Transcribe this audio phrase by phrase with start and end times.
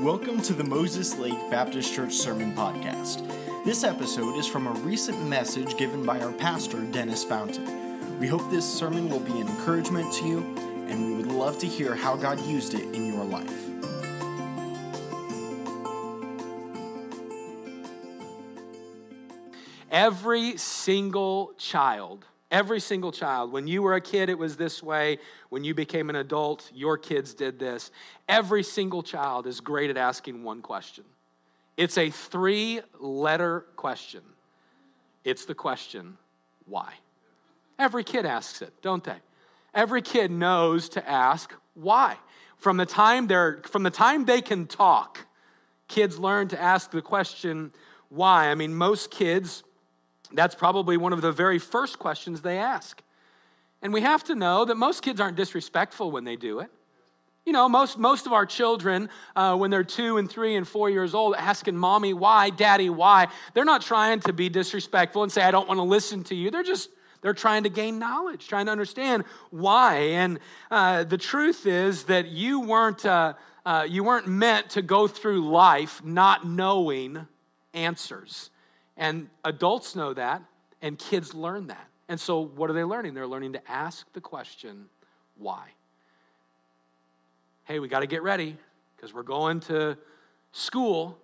[0.00, 3.24] Welcome to the Moses Lake Baptist Church Sermon Podcast.
[3.64, 8.18] This episode is from a recent message given by our pastor, Dennis Fountain.
[8.18, 10.38] We hope this sermon will be an encouragement to you,
[10.88, 13.70] and we would love to hear how God used it in your life.
[19.92, 23.50] Every single child Every single child.
[23.50, 25.18] When you were a kid, it was this way.
[25.48, 27.90] When you became an adult, your kids did this.
[28.28, 31.02] Every single child is great at asking one question.
[31.76, 34.20] It's a three letter question.
[35.24, 36.16] It's the question,
[36.66, 36.92] why?
[37.76, 39.16] Every kid asks it, don't they?
[39.74, 42.18] Every kid knows to ask why.
[42.56, 45.26] From the time they're from the time they can talk,
[45.88, 47.72] kids learn to ask the question
[48.10, 48.48] why.
[48.48, 49.64] I mean, most kids
[50.36, 53.02] that's probably one of the very first questions they ask.
[53.82, 56.70] And we have to know that most kids aren't disrespectful when they do it.
[57.44, 60.88] You know, most, most of our children, uh, when they're two and three and four
[60.88, 65.42] years old, asking mommy why, daddy why, they're not trying to be disrespectful and say,
[65.42, 66.50] I don't want to listen to you.
[66.50, 66.88] They're just,
[67.20, 69.96] they're trying to gain knowledge, trying to understand why.
[69.96, 70.38] And
[70.70, 73.34] uh, the truth is that you weren't, uh,
[73.66, 77.26] uh you weren't meant to go through life not knowing
[77.74, 78.48] answers.
[78.96, 80.42] And adults know that,
[80.80, 81.88] and kids learn that.
[82.08, 83.14] And so, what are they learning?
[83.14, 84.86] They're learning to ask the question,
[85.36, 85.68] why?
[87.64, 88.56] Hey, we got to get ready
[88.96, 89.96] because we're going to
[90.52, 91.18] school.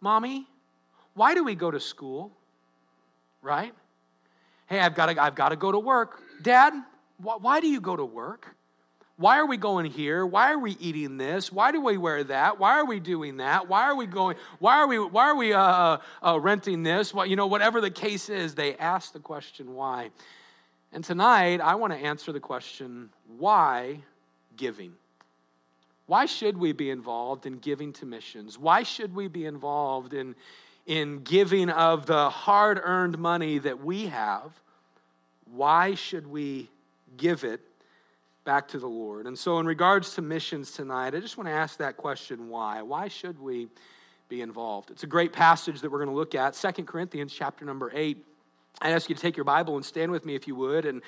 [0.00, 0.46] Mommy,
[1.14, 2.32] why do we go to school?
[3.42, 3.74] Right?
[4.66, 6.22] Hey, I've got to, I've got to go to work.
[6.42, 6.72] Dad,
[7.18, 8.56] wh- why do you go to work?
[9.16, 10.26] Why are we going here?
[10.26, 11.52] Why are we eating this?
[11.52, 12.58] Why do we wear that?
[12.58, 13.68] Why are we doing that?
[13.68, 14.36] Why are we going?
[14.58, 14.98] Why are we?
[14.98, 17.14] Why are we uh, uh, uh, renting this?
[17.14, 20.10] Well, you know, whatever the case is, they ask the question why.
[20.92, 24.00] And tonight, I want to answer the question why
[24.56, 24.94] giving.
[26.06, 28.58] Why should we be involved in giving to missions?
[28.58, 30.34] Why should we be involved in
[30.86, 34.60] in giving of the hard-earned money that we have?
[35.52, 36.68] Why should we
[37.16, 37.60] give it?
[38.44, 39.26] Back to the Lord.
[39.26, 42.82] And so, in regards to missions tonight, I just want to ask that question why?
[42.82, 43.68] Why should we
[44.28, 44.90] be involved?
[44.90, 48.24] It's a great passage that we're going to look at, Second Corinthians chapter number 8.
[48.80, 50.84] I ask you to take your Bible and stand with me if you would.
[50.84, 51.02] And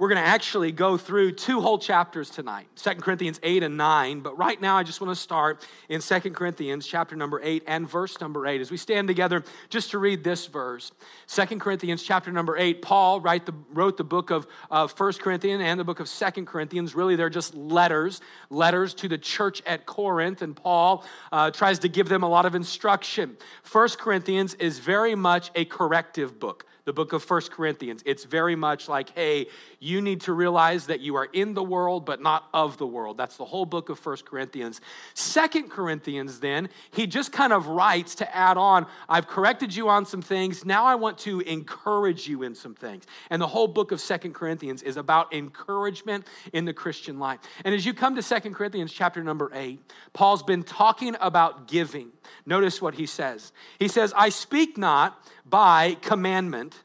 [0.00, 4.20] we're going to actually go through two whole chapters tonight, Second Corinthians 8 and 9.
[4.20, 7.86] But right now, I just want to start in Second Corinthians chapter number 8 and
[7.86, 10.92] verse number 8 as we stand together just to read this verse.
[11.26, 15.62] Second Corinthians chapter number 8, Paul write the, wrote the book of uh, 1 Corinthians
[15.62, 16.94] and the book of Second Corinthians.
[16.94, 20.40] Really, they're just letters, letters to the church at Corinth.
[20.40, 23.36] And Paul uh, tries to give them a lot of instruction.
[23.62, 28.02] First Corinthians is very much a corrective book the book of First Corinthians.
[28.06, 29.46] It's very much like, hey,
[29.78, 33.16] you need to realize that you are in the world, but not of the world.
[33.16, 34.80] That's the whole book of First Corinthians.
[35.14, 40.06] Second Corinthians, then, he just kind of writes to add on, I've corrected you on
[40.06, 40.64] some things.
[40.64, 43.04] Now I want to encourage you in some things.
[43.30, 47.40] And the whole book of Second Corinthians is about encouragement in the Christian life.
[47.64, 49.80] And as you come to Second Corinthians chapter number eight,
[50.12, 52.10] Paul's been talking about giving.
[52.46, 53.52] Notice what he says.
[53.78, 56.82] He says, I speak not by commandment,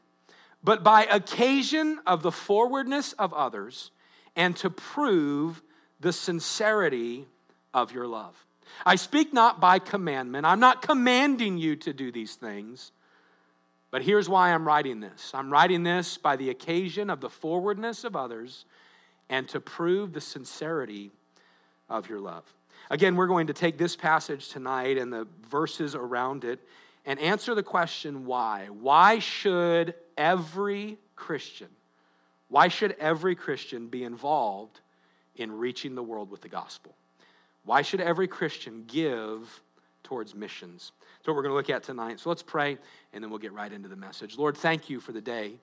[0.64, 3.92] but by occasion of the forwardness of others,
[4.36, 5.62] and to prove
[6.00, 7.26] the sincerity
[7.74, 8.46] of your love.
[8.86, 10.46] I speak not by commandment.
[10.46, 12.92] I'm not commanding you to do these things.
[13.92, 18.04] But here's why I'm writing this I'm writing this by the occasion of the forwardness
[18.04, 18.66] of others
[19.30, 21.12] and to prove the sincerity
[21.90, 22.44] of your love.
[22.90, 26.60] Again, we're going to take this passage tonight and the verses around it
[27.06, 28.68] and answer the question why.
[28.68, 31.70] Why should every Christian,
[32.50, 34.82] why should every Christian be involved
[35.36, 36.96] in reaching the world with the gospel?
[37.64, 39.62] Why should every Christian give
[40.04, 40.92] towards missions?
[41.18, 42.20] That's what we're going to look at tonight.
[42.20, 42.78] So let's pray
[43.14, 44.38] and then we'll get right into the message.
[44.38, 45.56] Lord, thank you for the day.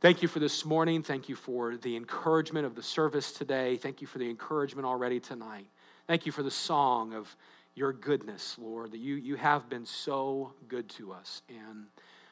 [0.00, 1.02] Thank you for this morning.
[1.02, 3.76] Thank you for the encouragement of the service today.
[3.76, 5.66] Thank you for the encouragement already tonight.
[6.06, 7.34] Thank you for the song of
[7.76, 11.42] your goodness, Lord, that you, you have been so good to us.
[11.48, 11.84] And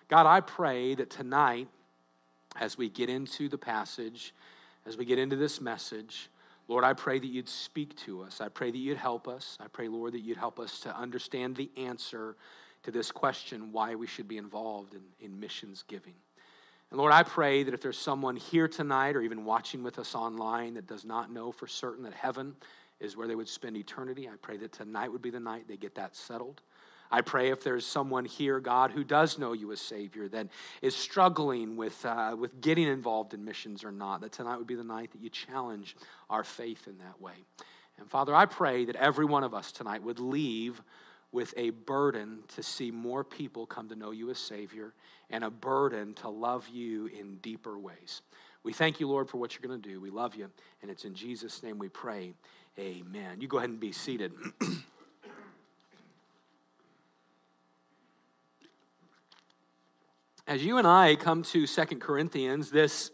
[0.09, 1.69] God, I pray that tonight,
[2.59, 4.35] as we get into the passage,
[4.87, 6.31] as we get into this message,
[6.67, 8.41] Lord, I pray that you'd speak to us.
[8.41, 9.59] I pray that you'd help us.
[9.61, 12.37] I pray, Lord, that you'd help us to understand the answer
[12.85, 16.15] to this question why we should be involved in, in missions giving.
[16.91, 20.15] And Lord, I pray that if there's someone here tonight or even watching with us
[20.15, 22.55] online that does not know for certain that heaven
[23.01, 24.29] is where they would spend eternity.
[24.29, 26.63] I pray that tonight would be the night they get that settled.
[27.11, 30.49] I pray if there's someone here, God, who does know you as Savior, that
[30.83, 34.75] is struggling with, uh, with getting involved in missions or not, that tonight would be
[34.75, 35.97] the night that you challenge
[36.29, 37.35] our faith in that way.
[37.99, 40.83] And Father, I pray that every one of us tonight would leave
[41.31, 44.95] with a burden to see more people come to know you as Savior
[45.31, 48.23] and a burden to love you in deeper ways.
[48.63, 50.01] We thank you, Lord, for what you're going to do.
[50.01, 50.49] We love you.
[50.81, 52.33] And it's in Jesus' name we pray.
[52.77, 53.41] Amen.
[53.41, 54.33] You go ahead and be seated.
[60.49, 63.13] As you and I come to Second Corinthians, this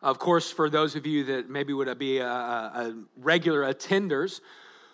[0.00, 4.40] of course, for those of you that maybe would be a, a regular attenders,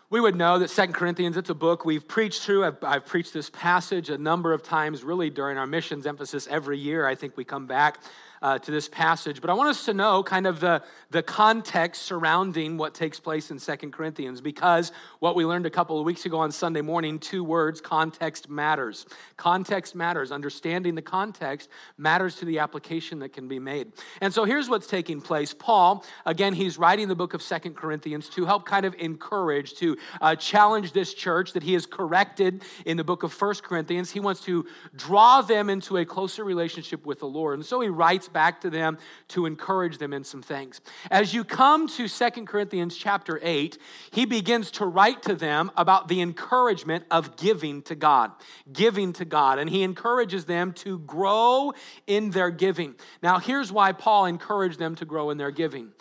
[0.08, 2.64] we would know that Second Corinthians, it's a book we've preached through.
[2.64, 6.78] I've, I've, preached this passage a number of times, really, during our missions emphasis every
[6.78, 7.06] year.
[7.06, 7.98] I think we come back
[8.44, 9.40] uh, to this passage.
[9.40, 13.50] But I want us to know kind of the, the context surrounding what takes place
[13.50, 17.18] in Second Corinthians because what we learned a couple of weeks ago on Sunday morning
[17.18, 19.06] two words context matters.
[19.38, 20.30] Context matters.
[20.30, 23.92] Understanding the context matters to the application that can be made.
[24.20, 25.54] And so here's what's taking place.
[25.54, 29.96] Paul, again, he's writing the book of Second Corinthians to help kind of encourage, to
[30.20, 34.10] uh, challenge this church that he has corrected in the book of First Corinthians.
[34.10, 37.58] He wants to draw them into a closer relationship with the Lord.
[37.58, 38.98] And so he writes back to them
[39.28, 40.82] to encourage them in some things.
[41.10, 43.78] As you come to Second Corinthians chapter 8,
[44.10, 48.32] he begins to write to them about the encouragement of giving to God,
[48.70, 51.72] giving to God, and he encourages them to grow
[52.06, 52.94] in their giving.
[53.22, 55.92] Now, here's why Paul encouraged them to grow in their giving.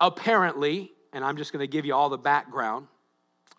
[0.00, 2.86] Apparently, and I'm just going to give you all the background,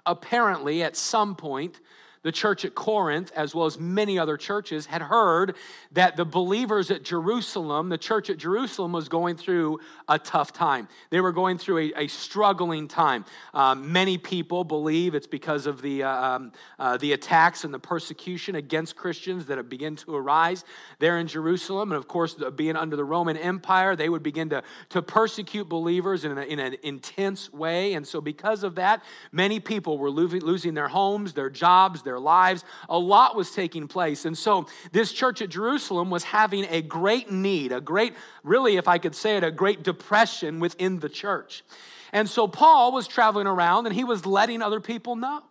[0.05, 1.79] apparently, at some point,
[2.23, 5.55] the church at Corinth, as well as many other churches, had heard
[5.91, 10.87] that the believers at Jerusalem, the church at Jerusalem, was going through a tough time.
[11.09, 13.25] They were going through a, a struggling time.
[13.53, 17.79] Um, many people believe it's because of the, uh, um, uh, the attacks and the
[17.79, 20.63] persecution against Christians that have begun to arise
[20.99, 21.91] there in Jerusalem.
[21.91, 26.25] And of course, being under the Roman Empire, they would begin to, to persecute believers
[26.25, 27.93] in, a, in an intense way.
[27.93, 32.12] And so, because of that, many people were losing, losing their homes, their jobs, their
[32.13, 32.63] their lives.
[32.89, 34.25] A lot was taking place.
[34.25, 38.13] And so this church at Jerusalem was having a great need, a great,
[38.43, 41.63] really, if I could say it, a great depression within the church.
[42.11, 45.41] And so Paul was traveling around and he was letting other people know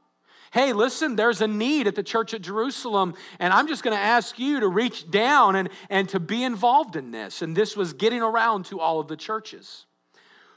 [0.53, 4.03] hey, listen, there's a need at the church at Jerusalem, and I'm just going to
[4.03, 7.41] ask you to reach down and, and to be involved in this.
[7.41, 9.87] And this was getting around to all of the churches.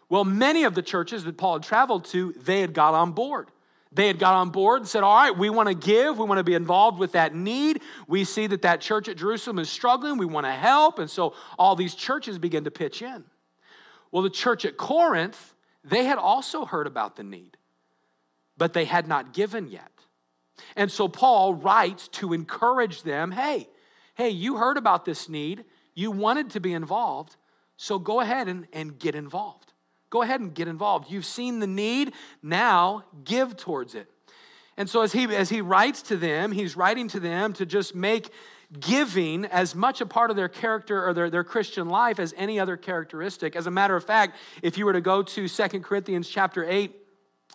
[0.10, 3.48] Well, many of the churches that Paul had traveled to, they had got on board.
[3.96, 6.18] They had got on board and said, All right, we want to give.
[6.20, 7.82] We want to be involved with that need.
[8.08, 10.18] We see that that church at Jerusalem is struggling.
[10.18, 11.00] We want to help.
[11.00, 13.24] And so all these churches begin to pitch in.
[14.12, 15.54] Well, the church at Corinth,
[15.84, 17.56] they had also heard about the need,
[18.58, 19.92] but they had not given yet.
[20.76, 23.70] And so Paul writes to encourage them hey,
[24.16, 25.64] hey, you heard about this need.
[25.94, 27.38] You wanted to be involved.
[27.78, 29.65] So go ahead and, and get involved.
[30.16, 31.12] Go ahead and get involved.
[31.12, 34.10] You've seen the need, now give towards it.
[34.78, 37.94] And so as he as he writes to them, he's writing to them to just
[37.94, 38.30] make
[38.80, 42.62] giving as much a part of their character or their, their Christian life as any
[42.62, 43.58] other characteristic.
[43.58, 46.96] As a matter of fact, if you were to go to Second Corinthians chapter 8,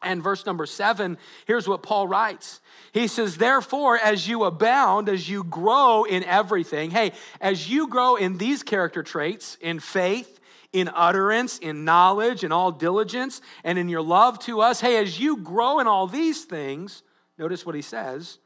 [0.02, 1.16] and verse number seven,
[1.46, 2.60] here's what Paul writes.
[2.92, 8.16] He says, Therefore, as you abound, as you grow in everything, hey, as you grow
[8.16, 10.39] in these character traits, in faith,
[10.72, 14.80] in utterance, in knowledge, in all diligence, and in your love to us.
[14.80, 17.02] Hey, as you grow in all these things,
[17.38, 18.38] notice what he says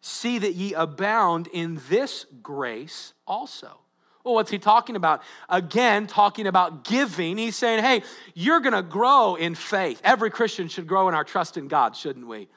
[0.00, 3.80] see that ye abound in this grace also.
[4.22, 5.22] Well, what's he talking about?
[5.48, 7.38] Again, talking about giving.
[7.38, 8.02] He's saying, hey,
[8.34, 10.00] you're going to grow in faith.
[10.04, 12.48] Every Christian should grow in our trust in God, shouldn't we?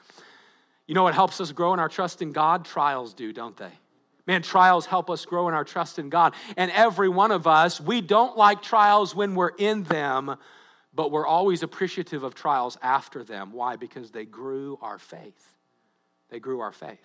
[0.88, 2.65] You know what helps us grow in our trust in God?
[2.65, 3.72] Trials do, don't they?
[4.29, 6.36] Man, trials help us grow in our trust in God.
[6.55, 10.36] And every one of us, we don't like trials when we're in them,
[10.93, 13.51] but we're always appreciative of trials after them.
[13.53, 13.75] Why?
[13.75, 15.55] Because they grew our faith.
[16.29, 17.03] They grew our faith.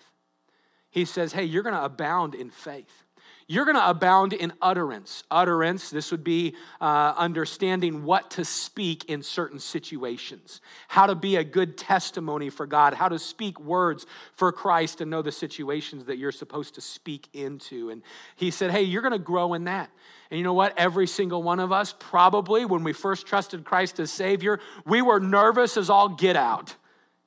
[0.91, 3.04] He says, hey, you're going to abound in faith.
[3.47, 5.23] You're going to abound in utterance.
[5.29, 11.35] Utterance, this would be uh, understanding what to speak in certain situations, how to be
[11.35, 16.05] a good testimony for God, how to speak words for Christ and know the situations
[16.05, 17.91] that you're supposed to speak into.
[17.91, 18.01] And
[18.35, 19.91] he said, Hey, you're going to grow in that.
[20.31, 20.73] And you know what?
[20.75, 25.19] Every single one of us, probably when we first trusted Christ as Savior, we were
[25.19, 26.75] nervous as all get out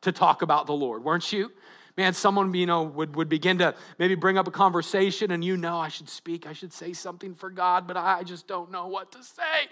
[0.01, 1.53] to talk about the Lord, weren't you?
[1.99, 5.57] Man, someone, you know, would, would begin to maybe bring up a conversation and you
[5.57, 8.87] know I should speak, I should say something for God, but I just don't know
[8.87, 9.67] what to say.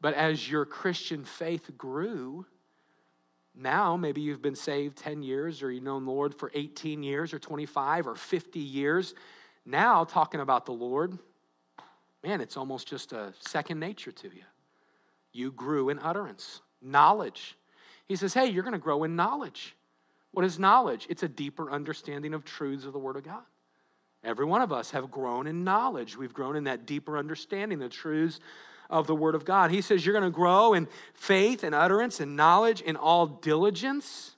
[0.00, 2.46] But as your Christian faith grew,
[3.56, 7.34] now maybe you've been saved 10 years or you've known the Lord for 18 years
[7.34, 9.14] or 25 or 50 years.
[9.66, 11.18] Now, talking about the Lord,
[12.22, 14.44] man, it's almost just a second nature to you.
[15.32, 17.56] You grew in utterance, knowledge,
[18.06, 19.74] He says, hey, you're going to grow in knowledge.
[20.38, 21.04] What is knowledge?
[21.10, 23.42] It's a deeper understanding of truths of the Word of God.
[24.22, 26.16] Every one of us have grown in knowledge.
[26.16, 28.38] We've grown in that deeper understanding, the truths
[28.88, 29.72] of the Word of God.
[29.72, 34.36] He says, You're going to grow in faith and utterance and knowledge in all diligence.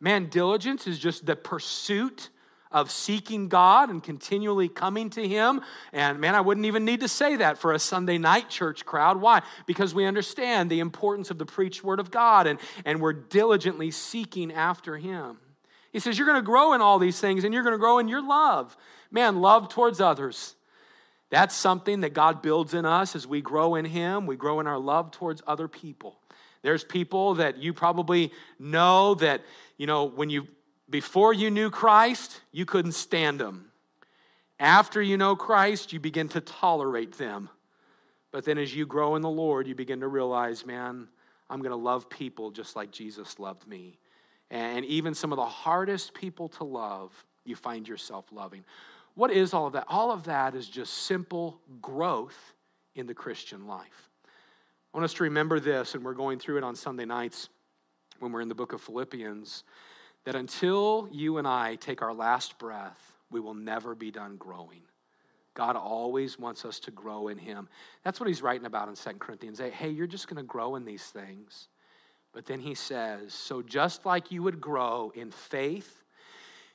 [0.00, 2.30] Man, diligence is just the pursuit
[2.70, 5.60] of seeking God and continually coming to Him.
[5.92, 9.20] And man, I wouldn't even need to say that for a Sunday night church crowd.
[9.20, 9.42] Why?
[9.66, 13.90] Because we understand the importance of the preached Word of God and, and we're diligently
[13.90, 15.38] seeking after Him.
[15.92, 17.98] He says, You're going to grow in all these things and you're going to grow
[17.98, 18.76] in your love.
[19.10, 20.56] Man, love towards others.
[21.30, 24.26] That's something that God builds in us as we grow in Him.
[24.26, 26.20] We grow in our love towards other people.
[26.62, 29.42] There's people that you probably know that,
[29.76, 30.48] you know, when you
[30.88, 33.72] before you knew Christ, you couldn't stand them.
[34.58, 37.50] After you know Christ, you begin to tolerate them.
[38.30, 41.08] But then as you grow in the Lord, you begin to realize, man,
[41.50, 43.98] I'm going to love people just like Jesus loved me.
[44.50, 47.12] And even some of the hardest people to love,
[47.44, 48.64] you find yourself loving.
[49.14, 49.86] What is all of that?
[49.88, 52.54] All of that is just simple growth
[52.94, 54.08] in the Christian life.
[54.94, 57.48] I want us to remember this, and we're going through it on Sunday nights
[58.18, 59.64] when we're in the book of Philippians
[60.26, 64.82] that until you and I take our last breath, we will never be done growing.
[65.54, 67.68] God always wants us to grow in Him.
[68.04, 69.72] That's what He's writing about in 2 Corinthians 8.
[69.72, 71.68] Hey, you're just going to grow in these things.
[72.34, 76.02] But then He says, so just like you would grow in faith,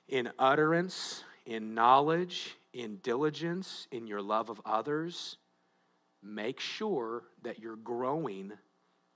[0.08, 5.36] in utterance, in knowledge, in diligence, in your love of others,
[6.24, 8.54] make sure that you're growing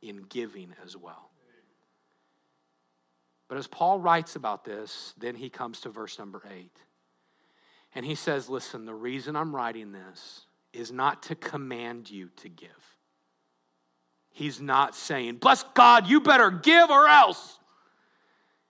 [0.01, 1.29] in giving as well.
[3.47, 6.77] But as Paul writes about this, then he comes to verse number eight.
[7.93, 12.49] And he says, Listen, the reason I'm writing this is not to command you to
[12.49, 12.69] give.
[14.31, 17.59] He's not saying, Bless God, you better give or else.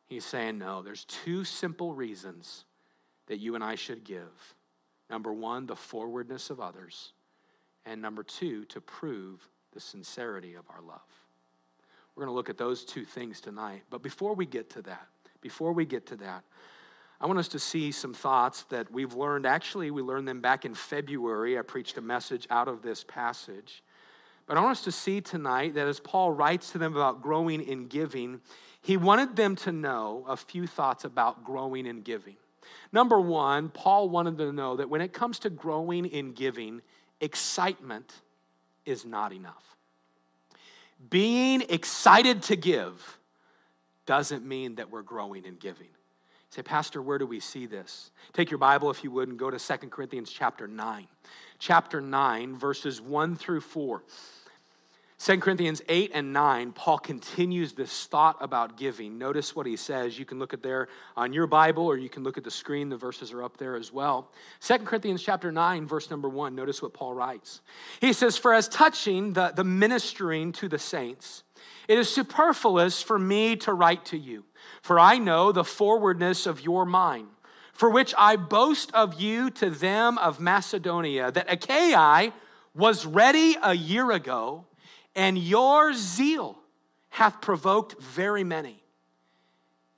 [0.06, 2.66] He's saying, No, there's two simple reasons
[3.28, 4.56] that you and I should give.
[5.10, 7.14] Number one, the forwardness of others.
[7.86, 11.02] And number two, to prove the sincerity of our love.
[12.16, 13.84] We're going to look at those two things tonight.
[13.90, 15.08] But before we get to that,
[15.42, 16.44] before we get to that,
[17.20, 19.46] I want us to see some thoughts that we've learned.
[19.46, 21.58] Actually, we learned them back in February.
[21.58, 23.84] I preached a message out of this passage.
[24.48, 27.62] But I want us to see tonight that as Paul writes to them about growing
[27.62, 28.42] in giving,
[28.82, 32.36] he wanted them to know a few thoughts about growing in giving.
[32.92, 36.82] Number one, Paul wanted them to know that when it comes to growing in giving,
[37.20, 38.22] excitement
[38.86, 39.75] is not enough.
[41.10, 43.18] Being excited to give
[44.06, 45.90] doesn't mean that we're growing in giving.
[46.50, 48.12] say, Pastor, where do we see this?
[48.34, 51.08] Take your Bible, if you would, and go to 2 Corinthians chapter 9.
[51.60, 54.04] Chapter 9, verses 1 through 4.
[55.26, 59.18] 2 Corinthians 8 and 9, Paul continues this thought about giving.
[59.18, 60.20] Notice what he says.
[60.20, 62.90] You can look at there on your Bible or you can look at the screen.
[62.90, 64.30] The verses are up there as well.
[64.62, 67.62] 2 Corinthians chapter 9, verse number 1, notice what Paul writes.
[68.00, 71.42] He says, For as touching the, the ministering to the saints,
[71.88, 74.46] it is superfluous for me to write to you,
[74.84, 77.30] for I know the forwardness of your mind,
[77.74, 82.32] for which I boast of you to them of Macedonia, that Achaia
[82.76, 84.66] was ready a year ago
[85.16, 86.60] and your zeal
[87.10, 88.84] hath provoked very many.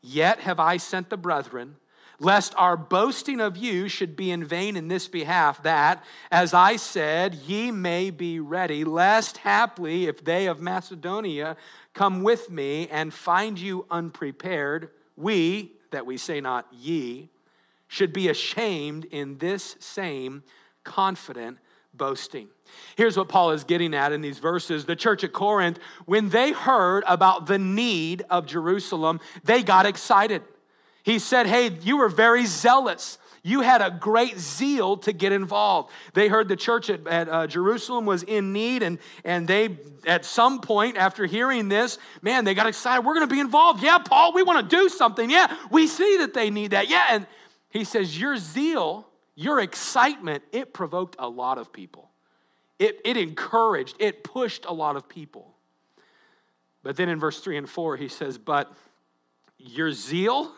[0.02, 1.78] Yet have I sent the brethren,
[2.20, 6.76] lest our boasting of you should be in vain in this behalf, that, as I
[6.76, 11.58] said, ye may be ready, lest haply, if they of Macedonia
[11.94, 17.30] come with me and find you unprepared, we, that we say not ye,
[17.88, 20.44] should be ashamed in this same
[20.84, 21.58] confident
[21.98, 22.48] boasting.
[22.96, 24.86] Here's what Paul is getting at in these verses.
[24.86, 30.44] The church at Corinth, when they heard about the need of Jerusalem, they got excited.
[31.04, 33.18] He said, Hey, you were very zealous.
[33.44, 35.90] You had a great zeal to get involved.
[36.14, 40.26] They heard the church at, at uh, Jerusalem was in need, and, and they, at
[40.26, 43.06] some point after hearing this, man, they got excited.
[43.06, 43.82] We're going to be involved.
[43.82, 45.30] Yeah, Paul, we want to do something.
[45.30, 46.90] Yeah, we see that they need that.
[46.90, 47.06] Yeah.
[47.10, 47.26] And
[47.70, 49.08] he says, Your zeal
[49.38, 52.10] your excitement, it provoked a lot of people.
[52.80, 55.54] It, it encouraged, it pushed a lot of people.
[56.82, 58.74] But then in verse 3 and 4, he says, But
[59.60, 60.52] your zeal,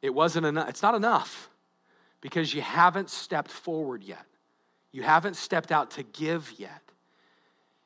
[0.00, 0.70] it wasn't enough.
[0.70, 1.50] It's not enough
[2.22, 4.24] because you haven't stepped forward yet.
[4.90, 6.80] You haven't stepped out to give yet.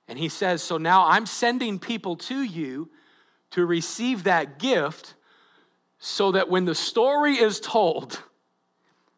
[0.06, 2.88] And he says, So now I'm sending people to you
[3.50, 5.14] to receive that gift
[5.98, 8.22] so that when the story is told,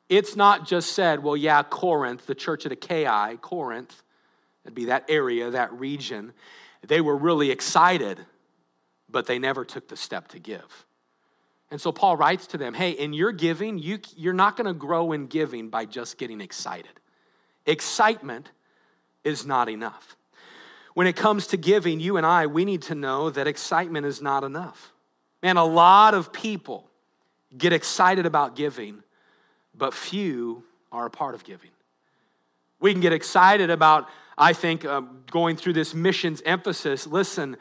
[0.08, 4.02] it's not just said, well, yeah, Corinth, the church at Achaia, Corinth,
[4.64, 6.32] that'd be that area, that region,
[6.86, 8.24] they were really excited
[9.08, 10.86] but they never took the step to give.
[11.70, 14.74] And so Paul writes to them hey, in your giving, you, you're not going to
[14.74, 17.00] grow in giving by just getting excited.
[17.66, 18.50] Excitement
[19.24, 20.16] is not enough.
[20.94, 24.20] When it comes to giving, you and I, we need to know that excitement is
[24.20, 24.92] not enough.
[25.42, 26.88] Man, a lot of people
[27.56, 29.02] get excited about giving,
[29.78, 31.70] but few are a part of giving.
[32.80, 37.06] We can get excited about, I think, uh, going through this missions emphasis.
[37.06, 37.56] Listen,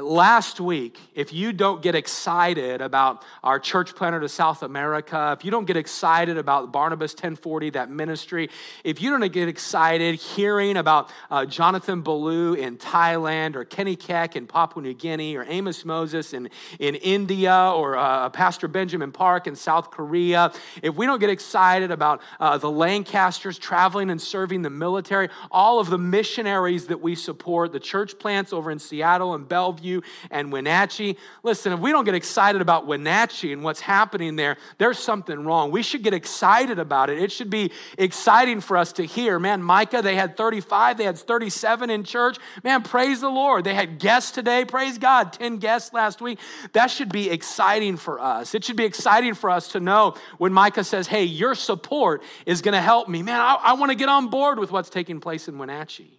[0.00, 5.42] Last week, if you don't get excited about our church planter to South America, if
[5.42, 8.50] you don't get excited about Barnabas 1040, that ministry,
[8.84, 14.36] if you don't get excited hearing about uh, Jonathan Ballou in Thailand or Kenny Keck
[14.36, 19.46] in Papua New Guinea or Amos Moses in, in India or uh, Pastor Benjamin Park
[19.46, 24.60] in South Korea, if we don't get excited about uh, the Lancasters traveling and serving
[24.60, 29.34] the military, all of the missionaries that we support, the church plants over in Seattle
[29.34, 30.00] and Bellevue, Bellevue
[30.30, 31.16] and Wenatchee.
[31.42, 35.70] Listen, if we don't get excited about Wenatchee and what's happening there, there's something wrong.
[35.70, 37.20] We should get excited about it.
[37.20, 39.38] It should be exciting for us to hear.
[39.38, 42.38] Man, Micah, they had 35, they had 37 in church.
[42.64, 43.64] Man, praise the Lord.
[43.64, 44.64] They had guests today.
[44.64, 45.32] Praise God.
[45.32, 46.38] 10 guests last week.
[46.72, 48.54] That should be exciting for us.
[48.54, 52.62] It should be exciting for us to know when Micah says, Hey, your support is
[52.62, 53.22] going to help me.
[53.22, 56.16] Man, I, I want to get on board with what's taking place in Wenatchee.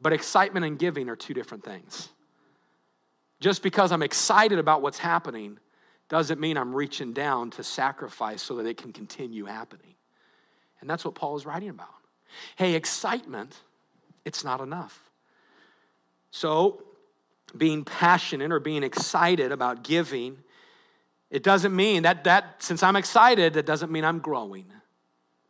[0.00, 2.10] But excitement and giving are two different things.
[3.46, 5.60] Just because I'm excited about what's happening
[6.08, 9.94] doesn't mean I'm reaching down to sacrifice so that it can continue happening.
[10.80, 11.94] And that's what Paul is writing about.
[12.56, 13.60] Hey, excitement,
[14.24, 15.12] it's not enough.
[16.32, 16.82] So,
[17.56, 20.38] being passionate or being excited about giving,
[21.30, 24.64] it doesn't mean that, that since I'm excited, that doesn't mean I'm growing.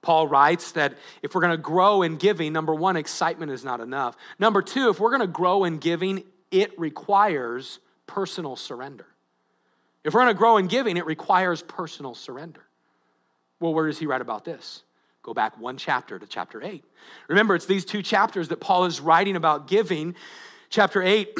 [0.02, 3.80] Paul writes that if we're going to grow in giving, number one, excitement is not
[3.80, 4.18] enough.
[4.38, 9.06] Number two, if we're going to grow in giving, it requires personal surrender.
[10.04, 12.62] If we're going to grow in giving, it requires personal surrender.
[13.60, 14.84] Well, where does he write about this?
[15.22, 16.84] Go back one chapter to chapter 8.
[17.28, 20.14] Remember, it's these two chapters that Paul is writing about giving.
[20.70, 21.36] Chapter 8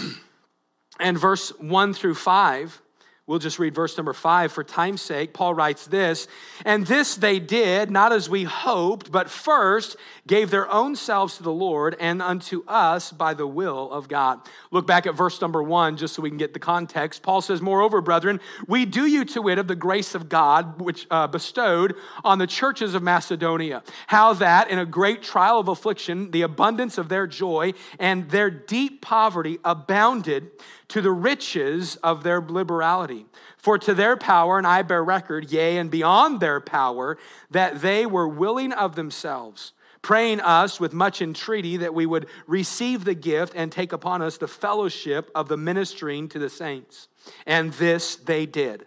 [1.01, 2.83] and verse 1 through 5
[3.27, 5.33] We'll just read verse number five for time's sake.
[5.33, 6.29] Paul writes this,
[6.65, 9.97] and this they did, not as we hoped, but first
[10.29, 14.41] gave their own selves to the Lord and unto us by the will of God.
[14.71, 17.25] Look back at verse number one, just so we can get the context.
[17.25, 21.09] Paul says, Moreover, brethren, we do you to wit of the grace of God, which
[21.11, 26.31] uh, bestowed on the churches of Macedonia, how that in a great trial of affliction,
[26.31, 30.53] the abundance of their joy and their deep poverty abounded
[30.88, 33.27] to the riches of their liberality.
[33.57, 37.18] For to their power, and I bear record, yea, and beyond their power,
[37.51, 39.72] that they were willing of themselves,
[40.03, 44.38] praying us with much entreaty that we would receive the gift and take upon us
[44.38, 47.09] the fellowship of the ministering to the saints.
[47.46, 48.87] And this they did.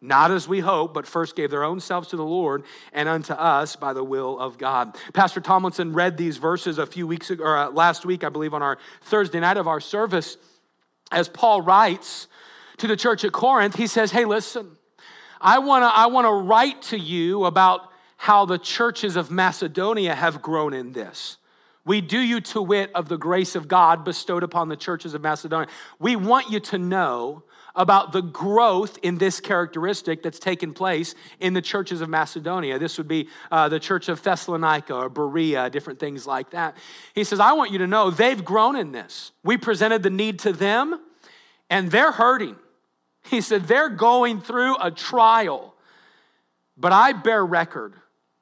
[0.00, 3.32] Not as we hope, but first gave their own selves to the Lord and unto
[3.32, 4.96] us by the will of God.
[5.14, 8.52] Pastor Tomlinson read these verses a few weeks ago, or uh, last week, I believe,
[8.52, 10.36] on our Thursday night of our service
[11.14, 12.26] as Paul writes
[12.78, 14.76] to the church at Corinth, he says, Hey, listen,
[15.40, 20.72] I wanna, I wanna write to you about how the churches of Macedonia have grown
[20.72, 21.36] in this.
[21.84, 25.20] We do you to wit of the grace of God bestowed upon the churches of
[25.20, 25.68] Macedonia.
[25.98, 27.42] We want you to know
[27.76, 32.78] about the growth in this characteristic that's taken place in the churches of Macedonia.
[32.78, 36.76] This would be uh, the church of Thessalonica or Berea, different things like that.
[37.14, 39.32] He says, I want you to know they've grown in this.
[39.42, 41.00] We presented the need to them,
[41.68, 42.56] and they're hurting.
[43.24, 45.74] He said, they're going through a trial.
[46.76, 47.94] But I bear record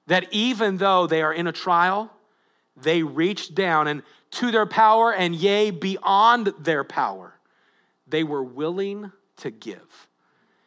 [0.08, 2.10] that even though they are in a trial,
[2.76, 7.34] they reached down and to their power, and yea, beyond their power,
[8.06, 10.08] they were willing to give.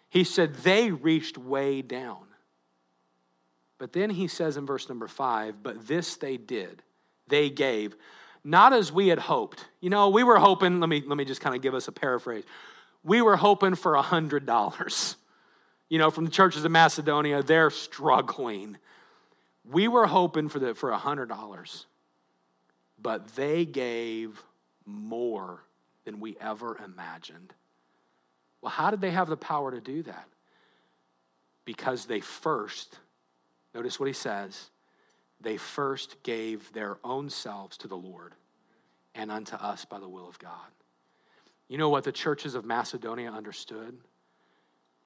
[0.09, 2.25] He said they reached way down.
[3.77, 6.81] But then he says in verse number five, but this they did.
[7.27, 7.95] They gave,
[8.43, 9.65] not as we had hoped.
[9.81, 11.91] You know, we were hoping, let me, let me just kind of give us a
[11.91, 12.43] paraphrase.
[13.03, 15.15] We were hoping for a $100.
[15.89, 18.77] You know, from the churches of Macedonia, they're struggling.
[19.69, 21.85] We were hoping for, the, for $100,
[23.01, 24.43] but they gave
[24.85, 25.63] more
[26.05, 27.53] than we ever imagined.
[28.65, 30.27] Well, how did they have the power to do that?
[31.65, 32.97] Because they first,
[33.75, 34.71] notice what he says,
[35.39, 38.33] they first gave their own selves to the Lord
[39.13, 40.71] and unto us by the will of God.
[41.67, 43.99] You know what the churches of Macedonia understood?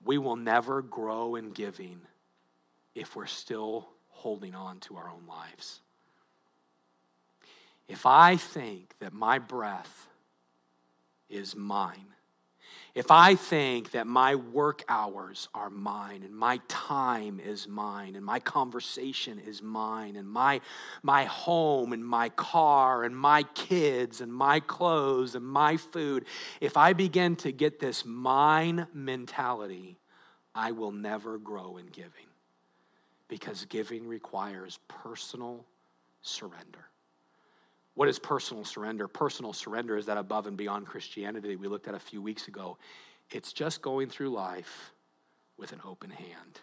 [0.05, 1.99] We will never grow in giving
[2.95, 5.81] if we're still holding on to our own lives.
[7.89, 10.07] If I think that my breath
[11.29, 12.13] is mine,
[12.95, 18.25] if I think that my work hours are mine and my time is mine and
[18.25, 20.61] my conversation is mine and my,
[21.03, 26.25] my home and my car and my kids and my clothes and my food,
[26.61, 29.97] if I begin to get this mine mentality,
[30.55, 32.11] I will never grow in giving
[33.27, 35.65] because giving requires personal
[36.21, 36.89] surrender.
[37.99, 39.09] What is personal surrender?
[39.09, 42.77] Personal surrender is that above and beyond Christianity we looked at a few weeks ago.
[43.29, 44.93] It's just going through life
[45.57, 46.61] with an open hand.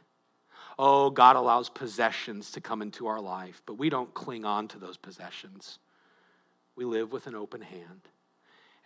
[0.78, 4.78] Oh, God allows possessions to come into our life, but we don't cling on to
[4.78, 5.78] those possessions.
[6.74, 8.08] We live with an open hand.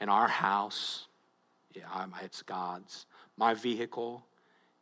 [0.00, 1.06] And our house,
[1.72, 3.06] yeah, it's God's.
[3.36, 4.26] My vehicle,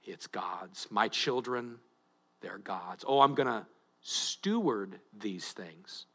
[0.05, 0.87] it's God's.
[0.91, 1.77] My children,
[2.41, 3.05] they're God's.
[3.07, 3.67] Oh, I'm going to
[4.01, 6.07] steward these things.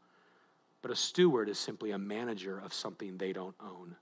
[0.84, 3.96] But a steward is simply a manager of something they don't own.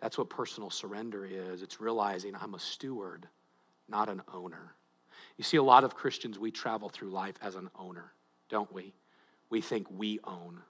[0.00, 1.62] That's what personal surrender is.
[1.62, 3.28] It's realizing I'm a steward,
[3.86, 4.74] not an owner.
[5.36, 8.12] You see, a lot of Christians, we travel through life as an owner,
[8.48, 8.94] don't we?
[9.50, 10.62] We think we own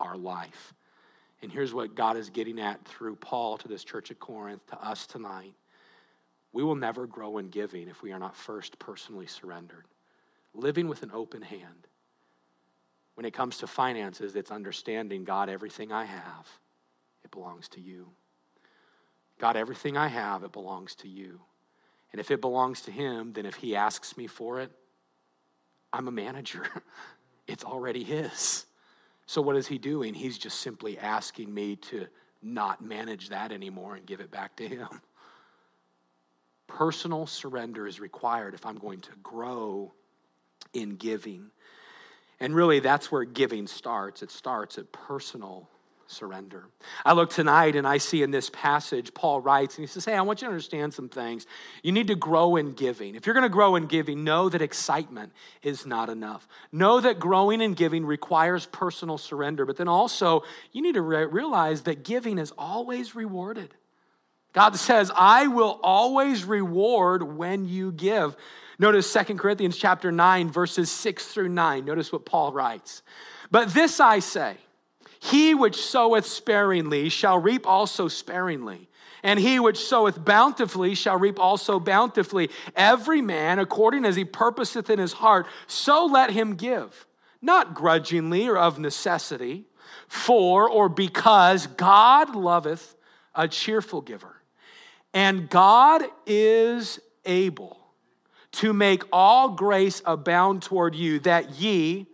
[0.00, 0.74] our life.
[1.40, 4.84] And here's what God is getting at through Paul to this church at Corinth, to
[4.84, 5.54] us tonight.
[6.52, 9.84] We will never grow in giving if we are not first personally surrendered.
[10.54, 11.86] Living with an open hand
[13.14, 16.48] when it comes to finances, it's understanding God, everything I have,
[17.24, 18.08] it belongs to you.
[19.38, 21.40] God, everything I have, it belongs to you.
[22.12, 24.70] And if it belongs to Him, then if He asks me for it,
[25.92, 26.64] I'm a manager.
[27.46, 28.66] it's already His.
[29.26, 30.14] So what is He doing?
[30.14, 32.06] He's just simply asking me to
[32.42, 34.88] not manage that anymore and give it back to Him.
[36.66, 39.92] Personal surrender is required if I'm going to grow
[40.72, 41.50] in giving.
[42.40, 44.22] And really, that's where giving starts.
[44.22, 45.68] It starts at personal
[46.06, 46.64] surrender.
[47.04, 50.14] I look tonight and I see in this passage, Paul writes, and he says, Hey,
[50.14, 51.46] I want you to understand some things.
[51.82, 53.14] You need to grow in giving.
[53.14, 56.46] If you're going to grow in giving, know that excitement is not enough.
[56.72, 61.26] Know that growing in giving requires personal surrender, but then also you need to re-
[61.26, 63.74] realize that giving is always rewarded.
[64.52, 68.36] God says, I will always reward when you give.
[68.78, 71.84] Notice 2 Corinthians chapter 9, verses 6 through 9.
[71.84, 73.02] Notice what Paul writes.
[73.50, 74.56] But this I say
[75.20, 78.88] He which soweth sparingly shall reap also sparingly.
[79.22, 82.50] And he which soweth bountifully shall reap also bountifully.
[82.76, 87.06] Every man according as he purposeth in his heart, so let him give,
[87.40, 89.64] not grudgingly or of necessity,
[90.08, 92.96] for or because God loveth
[93.34, 94.42] a cheerful giver.
[95.14, 97.83] And God is able
[98.54, 102.06] to make all grace abound toward you, that ye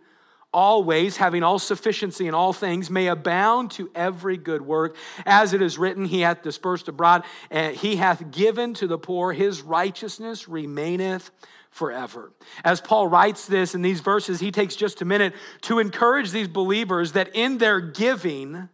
[0.53, 4.95] always, having all sufficiency in all things, may abound to every good work.
[5.25, 9.31] As it is written, He hath dispersed abroad, and He hath given to the poor,
[9.33, 11.31] His righteousness remaineth
[11.69, 12.33] forever.
[12.63, 16.49] As Paul writes this in these verses, he takes just a minute to encourage these
[16.49, 18.67] believers that in their giving,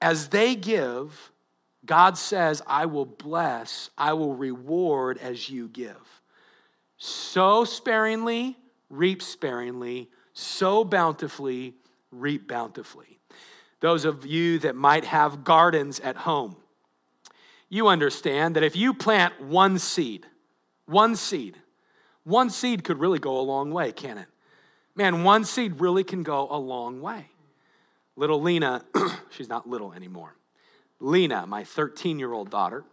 [0.00, 1.30] as they give,
[1.84, 6.22] God says, I will bless, I will reward as you give.
[6.96, 8.56] Sow sparingly,
[8.90, 11.74] reap sparingly, sow bountifully,
[12.10, 13.20] reap bountifully.
[13.80, 16.56] Those of you that might have gardens at home,
[17.68, 20.26] you understand that if you plant one seed,
[20.86, 21.56] one seed,
[22.24, 24.26] one seed could really go a long way, can it?
[24.94, 27.26] Man, one seed really can go a long way.
[28.16, 28.84] Little Lena,
[29.30, 30.34] she's not little anymore.
[31.00, 32.84] Lena, my 13 year old daughter,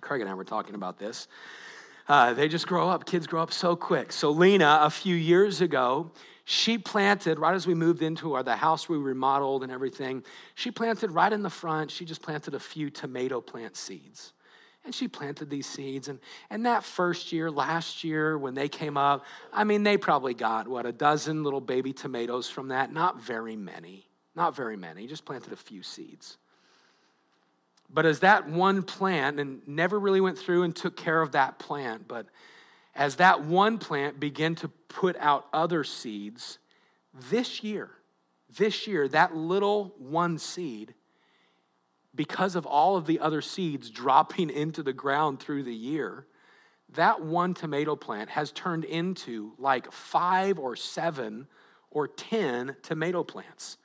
[0.00, 1.28] Craig and I were talking about this.
[2.08, 3.06] Uh, they just grow up.
[3.06, 4.12] Kids grow up so quick.
[4.12, 6.10] So, Lena, a few years ago,
[6.44, 10.24] she planted, right as we moved into our, the house we remodeled and everything,
[10.56, 14.32] she planted right in the front, she just planted a few tomato plant seeds.
[14.84, 16.08] And she planted these seeds.
[16.08, 16.18] And,
[16.50, 20.66] and that first year, last year, when they came up, I mean, they probably got,
[20.66, 22.92] what, a dozen little baby tomatoes from that?
[22.92, 24.08] Not very many.
[24.34, 25.06] Not very many.
[25.06, 26.38] Just planted a few seeds.
[27.92, 31.58] But as that one plant, and never really went through and took care of that
[31.58, 32.26] plant, but
[32.94, 36.58] as that one plant began to put out other seeds,
[37.30, 37.90] this year,
[38.56, 40.94] this year, that little one seed,
[42.14, 46.26] because of all of the other seeds dropping into the ground through the year,
[46.94, 51.46] that one tomato plant has turned into like five or seven
[51.90, 53.78] or 10 tomato plants.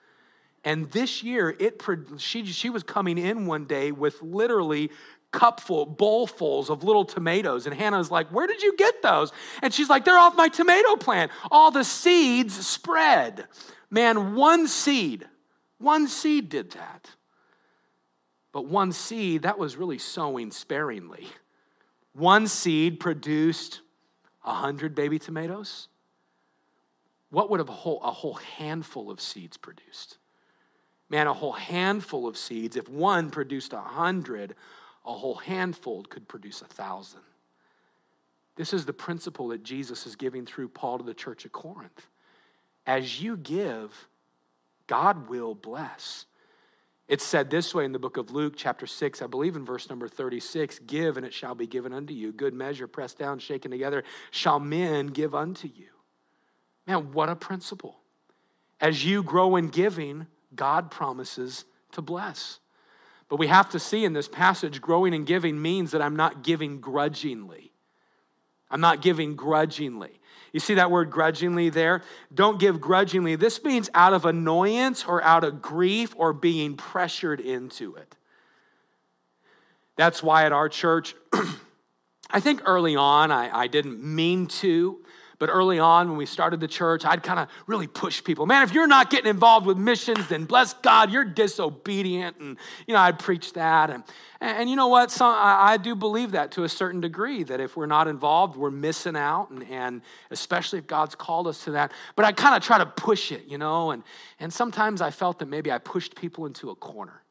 [0.63, 1.81] And this year, it
[2.17, 4.91] she, she was coming in one day with literally
[5.31, 7.65] cupful, bowlfuls of little tomatoes.
[7.67, 9.31] And Hannah's like, Where did you get those?
[9.61, 11.31] And she's like, They're off my tomato plant.
[11.51, 13.47] All the seeds spread.
[13.89, 15.25] Man, one seed,
[15.77, 17.11] one seed did that.
[18.51, 21.27] But one seed, that was really sowing sparingly.
[22.13, 23.81] One seed produced
[24.43, 25.87] a hundred baby tomatoes.
[27.29, 30.17] What would a whole, a whole handful of seeds produced?
[31.09, 34.55] Man, a whole handful of seeds, if one produced a hundred,
[35.05, 37.21] a whole handful could produce a thousand.
[38.57, 42.07] This is the principle that Jesus is giving through Paul to the church of Corinth.
[42.85, 44.07] As you give,
[44.87, 46.25] God will bless.
[47.07, 49.89] It's said this way in the book of Luke, chapter 6, I believe in verse
[49.89, 52.33] number 36 Give, and it shall be given unto you.
[52.33, 55.87] Good measure, pressed down, shaken together, shall men give unto you.
[56.85, 57.99] Man, what a principle.
[58.81, 62.59] As you grow in giving, God promises to bless.
[63.29, 66.43] But we have to see in this passage, growing and giving means that I'm not
[66.43, 67.71] giving grudgingly.
[68.69, 70.19] I'm not giving grudgingly.
[70.53, 72.03] You see that word grudgingly there?
[72.33, 73.35] Don't give grudgingly.
[73.35, 78.15] This means out of annoyance or out of grief or being pressured into it.
[79.97, 81.15] That's why at our church,
[82.29, 84.99] I think early on I, I didn't mean to,
[85.39, 88.47] but early on, when we started the church, I'd kind of really push people.
[88.47, 92.37] Man, if you're not getting involved with missions, then bless God, you're disobedient.
[92.37, 93.91] And, you know, I'd preach that.
[93.91, 94.03] And,
[94.41, 95.11] and you know what?
[95.11, 98.55] Some, I, I do believe that to a certain degree, that if we're not involved,
[98.55, 99.51] we're missing out.
[99.51, 101.91] And, and especially if God's called us to that.
[102.15, 103.91] But I kind of try to push it, you know.
[103.91, 104.03] And,
[104.39, 107.21] and sometimes I felt that maybe I pushed people into a corner.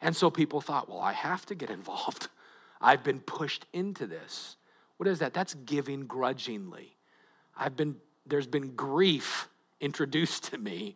[0.00, 2.28] And so people thought, well, I have to get involved.
[2.80, 4.56] I've been pushed into this.
[4.96, 5.34] What is that?
[5.34, 6.97] That's giving grudgingly.
[7.58, 9.48] I've been, there's been grief
[9.80, 10.94] introduced to me.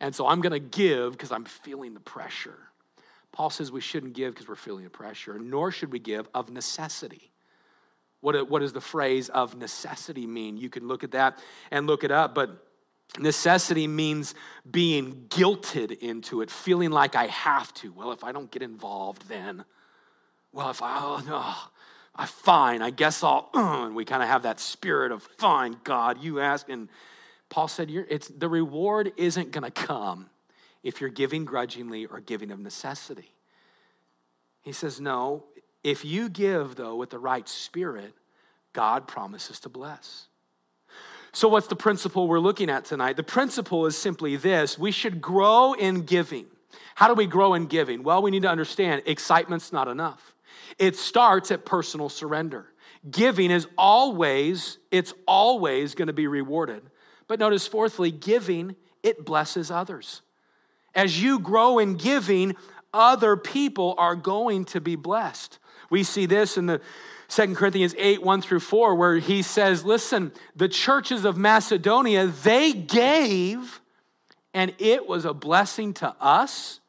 [0.00, 2.58] And so I'm going to give because I'm feeling the pressure.
[3.32, 6.50] Paul says we shouldn't give because we're feeling the pressure, nor should we give of
[6.50, 7.32] necessity.
[8.20, 10.56] What, what does the phrase of necessity mean?
[10.56, 11.38] You can look at that
[11.70, 12.64] and look it up, but
[13.18, 14.34] necessity means
[14.70, 17.92] being guilted into it, feeling like I have to.
[17.92, 19.64] Well, if I don't get involved, then,
[20.52, 21.54] well, if I, oh, no,
[22.16, 25.76] I fine, I guess I'll, uh, and we kind of have that spirit of fine,
[25.82, 26.68] God, you ask.
[26.68, 26.88] And
[27.48, 30.30] Paul said, it's, the reward isn't going to come
[30.82, 33.32] if you're giving grudgingly or giving of necessity.
[34.62, 35.44] He says, no,
[35.82, 38.14] if you give, though, with the right spirit,
[38.72, 40.28] God promises to bless.
[41.32, 43.16] So, what's the principle we're looking at tonight?
[43.16, 46.46] The principle is simply this we should grow in giving.
[46.94, 48.02] How do we grow in giving?
[48.02, 50.34] Well, we need to understand excitement's not enough.
[50.78, 52.66] It starts at personal surrender.
[53.10, 56.82] Giving is always, it's always going to be rewarded.
[57.26, 60.22] But notice, fourthly, giving, it blesses others.
[60.94, 62.54] As you grow in giving,
[62.92, 65.58] other people are going to be blessed.
[65.90, 66.80] We see this in the
[67.28, 72.72] Second Corinthians 8, 1 through 4, where he says, Listen, the churches of Macedonia, they
[72.72, 73.80] gave,
[74.54, 76.80] and it was a blessing to us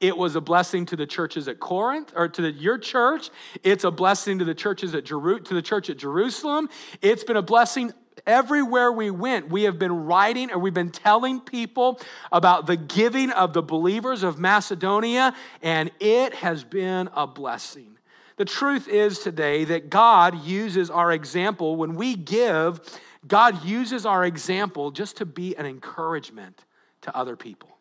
[0.00, 3.28] it was a blessing to the churches at Corinth or to the, your church.
[3.62, 6.70] It's a blessing to the churches at Jeru- to the church at Jerusalem.
[7.02, 7.92] It's been a blessing
[8.26, 9.50] everywhere we went.
[9.50, 12.00] We have been writing or we've been telling people
[12.32, 17.98] about the giving of the believers of Macedonia, and it has been a blessing.
[18.36, 22.80] The truth is today that God uses our example when we give,
[23.28, 26.64] God uses our example just to be an encouragement
[27.02, 27.78] to other people.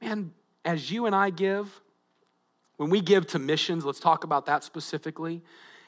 [0.00, 0.32] Man,
[0.64, 1.80] as you and I give,
[2.76, 5.42] when we give to missions, let's talk about that specifically.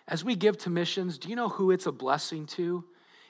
[0.06, 2.84] As we give to missions, do you know who it's a blessing to?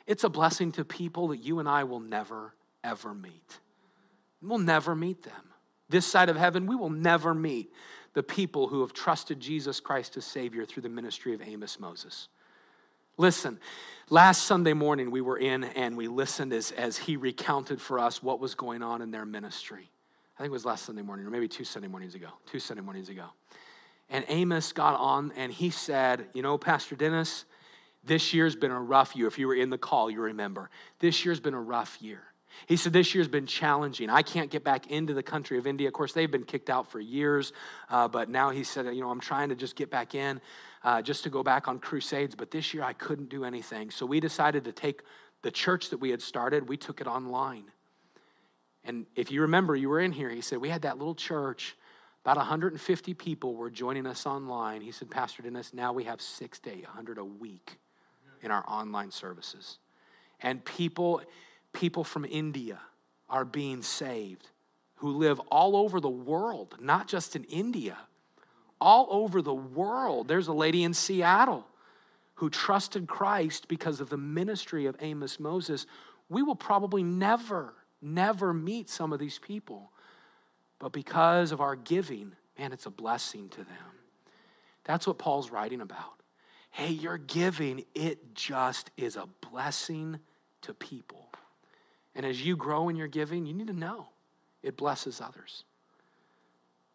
[0.06, 3.58] It's a blessing to people that you and I will never, ever meet.
[4.40, 5.52] We'll never meet them.
[5.88, 7.72] This side of heaven, we will never meet
[8.14, 12.28] the people who have trusted Jesus Christ as Savior through the ministry of Amos Moses.
[13.16, 13.58] Listen,
[14.10, 18.22] last Sunday morning we were in and we listened as, as he recounted for us
[18.22, 19.90] what was going on in their ministry.
[20.36, 22.28] I think it was last Sunday morning, or maybe two Sunday mornings ago.
[22.46, 23.26] Two Sunday mornings ago.
[24.08, 27.44] And Amos got on and he said, You know, Pastor Dennis,
[28.04, 29.26] this year's been a rough year.
[29.26, 30.70] If you were in the call, you remember.
[31.00, 32.22] This year's been a rough year.
[32.66, 34.10] He said, This year's been challenging.
[34.10, 35.88] I can't get back into the country of India.
[35.88, 37.52] Of course, they've been kicked out for years,
[37.90, 40.40] uh, but now he said, You know, I'm trying to just get back in,
[40.82, 42.34] uh, just to go back on crusades.
[42.34, 43.90] But this year I couldn't do anything.
[43.90, 45.02] So we decided to take
[45.42, 47.64] the church that we had started, we took it online.
[48.84, 51.76] And if you remember, you were in here, he said, We had that little church.
[52.24, 54.82] About 150 people were joining us online.
[54.82, 57.78] He said, Pastor Dennis, now we have six to 800 a week
[58.42, 59.78] in our online services.
[60.40, 61.22] And people,
[61.78, 62.80] people from India
[63.30, 64.48] are being saved
[64.96, 67.96] who live all over the world, not just in India,
[68.80, 70.26] all over the world.
[70.26, 71.64] There's a lady in Seattle
[72.34, 75.86] who trusted Christ because of the ministry of Amos Moses.
[76.28, 79.92] We will probably never never meet some of these people.
[80.78, 83.92] But because of our giving, man, it's a blessing to them.
[84.84, 86.22] That's what Paul's writing about.
[86.70, 90.20] Hey, your giving, it just is a blessing
[90.62, 91.27] to people.
[92.18, 94.08] And as you grow in your giving, you need to know
[94.60, 95.62] it blesses others.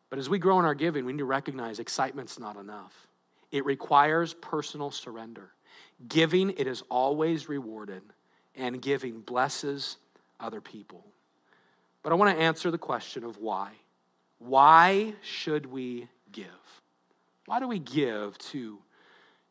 [0.09, 3.07] But as we grow in our giving, we need to recognize excitement's not enough.
[3.49, 5.51] It requires personal surrender.
[6.09, 8.03] Giving, it is always rewarded,
[8.53, 9.95] and giving blesses
[10.41, 11.05] other people.
[12.03, 13.71] But I want to answer the question of why.
[14.39, 16.47] Why should we give?
[17.45, 18.77] Why do we give to,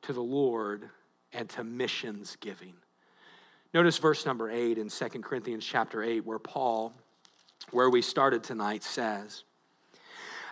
[0.02, 0.90] to the Lord
[1.32, 2.74] and to missions giving?
[3.74, 6.92] Notice verse number 8 in 2 Corinthians chapter 8, where Paul,
[7.70, 9.44] where we started tonight, says,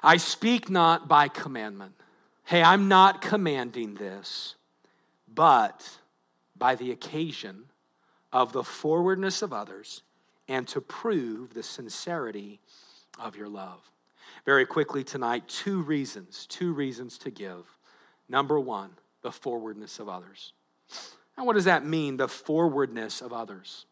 [0.02, 1.92] I speak not by commandment.
[2.44, 4.54] Hey, I'm not commanding this,
[5.32, 5.98] but
[6.56, 7.64] by the occasion
[8.32, 10.02] of the forwardness of others
[10.48, 12.60] and to prove the sincerity
[13.18, 13.90] of your love.
[14.46, 17.76] Very quickly tonight, two reasons, two reasons to give.
[18.28, 20.54] Number one, the forwardness of others.
[21.36, 23.86] Now, what does that mean, the forwardness of others?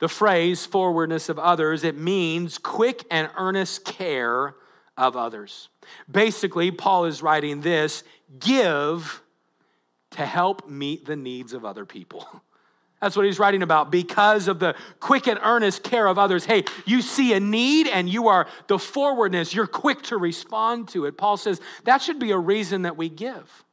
[0.00, 4.54] The phrase forwardness of others, it means quick and earnest care
[4.96, 5.68] of others.
[6.10, 8.04] Basically, Paul is writing this
[8.38, 9.22] give
[10.10, 12.26] to help meet the needs of other people.
[13.00, 16.44] That's what he's writing about because of the quick and earnest care of others.
[16.44, 21.04] Hey, you see a need and you are the forwardness, you're quick to respond to
[21.04, 21.16] it.
[21.16, 23.64] Paul says that should be a reason that we give.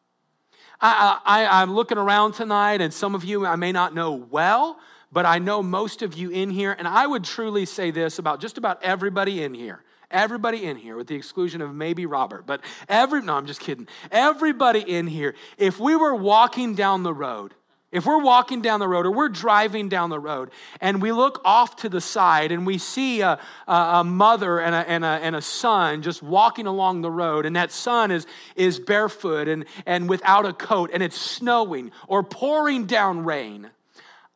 [0.81, 4.79] I, I, I'm looking around tonight, and some of you I may not know well,
[5.11, 8.41] but I know most of you in here, and I would truly say this about
[8.41, 9.81] just about everybody in here.
[10.11, 13.87] Everybody in here, with the exclusion of maybe Robert, but every, no, I'm just kidding.
[14.11, 17.55] Everybody in here, if we were walking down the road
[17.95, 21.39] if we're walking down the road or we're driving down the road and we look
[21.45, 25.33] off to the side and we see a, a, mother and a, and, a, and
[25.33, 28.27] a son just walking along the road, and that son is,
[28.57, 33.69] is barefoot and, and without a coat, and it's snowing or pouring down rain,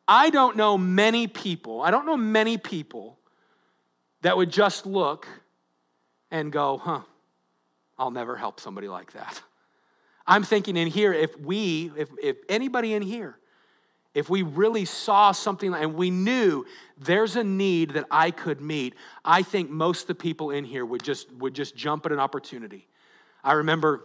[0.08, 3.18] I don't know many people, I don't know many people
[4.22, 5.28] that would just look
[6.30, 7.02] and go, huh,
[7.98, 9.42] I'll never help somebody like that.
[10.26, 13.36] I'm thinking in here, if we, if, if anybody in here
[14.14, 16.66] if we really saw something and we knew
[16.98, 18.94] there's a need that I could meet,
[19.24, 22.18] I think most of the people in here would just, would just jump at an
[22.18, 22.88] opportunity.
[23.44, 24.02] I remember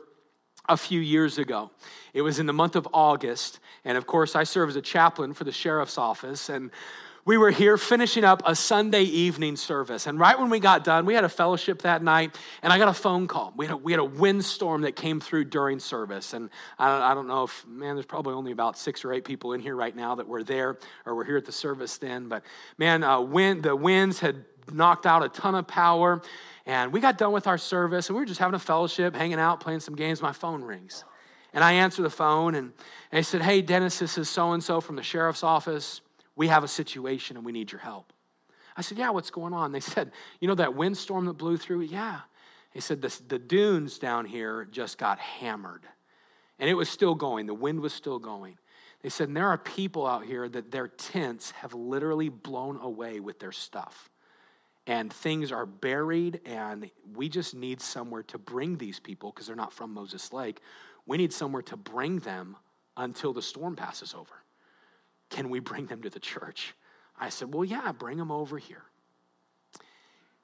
[0.67, 1.71] a few years ago.
[2.13, 5.33] It was in the month of August, and of course, I serve as a chaplain
[5.33, 6.71] for the sheriff's office, and
[7.25, 10.05] we were here finishing up a Sunday evening service.
[10.05, 12.87] And right when we got done, we had a fellowship that night, and I got
[12.87, 13.51] a phone call.
[13.57, 16.33] We had a, we had a windstorm that came through during service.
[16.33, 19.25] And I don't, I don't know if, man, there's probably only about six or eight
[19.25, 22.27] people in here right now that were there or were here at the service then.
[22.29, 22.43] But
[22.77, 26.21] man, uh, wind, the winds had knocked out a ton of power.
[26.67, 29.39] And we got done with our service, and we were just having a fellowship, hanging
[29.39, 30.21] out, playing some games.
[30.21, 31.03] My phone rings.
[31.53, 32.73] And I answer the phone, and,
[33.11, 36.01] I said, Hey, Dennis, this is so and so from the sheriff's office
[36.35, 38.11] we have a situation and we need your help.
[38.77, 39.71] I said, Yeah, what's going on?
[39.71, 41.81] They said, You know that windstorm that blew through?
[41.81, 42.21] Yeah.
[42.75, 45.83] He said, the, the dunes down here just got hammered.
[46.59, 48.57] And it was still going, the wind was still going.
[49.01, 53.21] They said, and there are people out here that their tents have literally blown away
[53.21, 54.09] with their stuff.
[54.87, 59.55] And things are buried, and we just need somewhere to bring these people because they're
[59.55, 60.59] not from Moses Lake.
[61.05, 62.57] We need somewhere to bring them
[62.97, 64.33] until the storm passes over.
[65.29, 66.73] Can we bring them to the church?
[67.19, 68.83] I said, Well, yeah, bring them over here.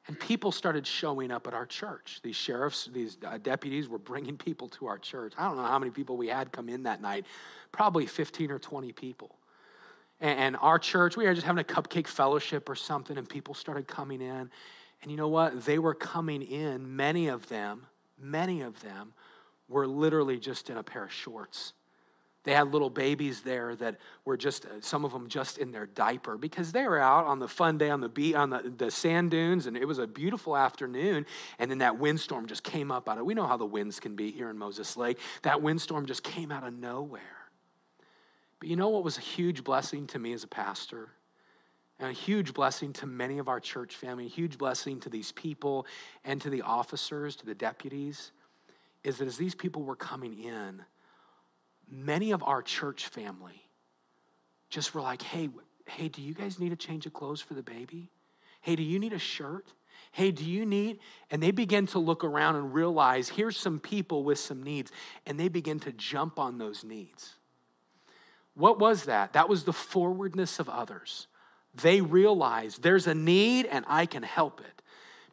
[0.08, 2.20] And people started showing up at our church.
[2.24, 5.34] These sheriffs, these uh, deputies were bringing people to our church.
[5.38, 7.26] I don't know how many people we had come in that night,
[7.72, 9.36] probably 15 or 20 people.
[10.20, 13.54] And, and our church, we were just having a cupcake fellowship or something, and people
[13.54, 14.50] started coming in.
[15.04, 15.66] And you know what?
[15.66, 17.86] They were coming in, many of them,
[18.20, 19.14] many of them
[19.68, 21.74] were literally just in a pair of shorts
[22.44, 25.86] they had little babies there that were just, uh, some of them just in their
[25.86, 28.90] diaper because they were out on the fun day on the beach, on the, the
[28.90, 31.28] sand dunes, and it was a beautiful afternoon.
[31.60, 34.16] And then that windstorm just came up out of, we know how the winds can
[34.16, 35.20] be here in Moses Lake.
[35.44, 37.22] That windstorm just came out of nowhere.
[38.60, 41.10] But you know what was a huge blessing to me as a pastor?
[42.00, 45.32] And a huge blessing to many of our church family, a huge blessing to these
[45.32, 45.86] people
[46.26, 48.32] and to the officers, to the deputies,
[49.04, 50.84] is that as these people were coming in,
[51.92, 53.62] many of our church family
[54.70, 55.50] just were like, hey,
[55.86, 58.10] hey, do you guys need a change of clothes for the baby?
[58.62, 59.74] Hey, do you need a shirt?
[60.12, 61.00] Hey, do you need?
[61.30, 64.92] And they begin to look around and realize here's some people with some needs,
[65.26, 67.36] and they begin to jump on those needs.
[68.54, 69.34] What was that?
[69.34, 71.28] That was the forwardness of others.
[71.74, 74.82] They realize there's a need and I can help it.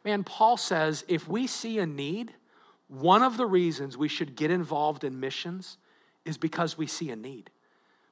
[0.05, 2.33] Man, Paul says if we see a need,
[2.87, 5.77] one of the reasons we should get involved in missions
[6.25, 7.49] is because we see a need.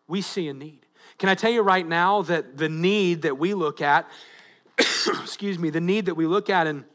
[0.08, 0.86] We see a need.
[1.18, 4.08] Can I tell you right now that the need that we look at,
[4.78, 6.86] excuse me, the need that we look at in,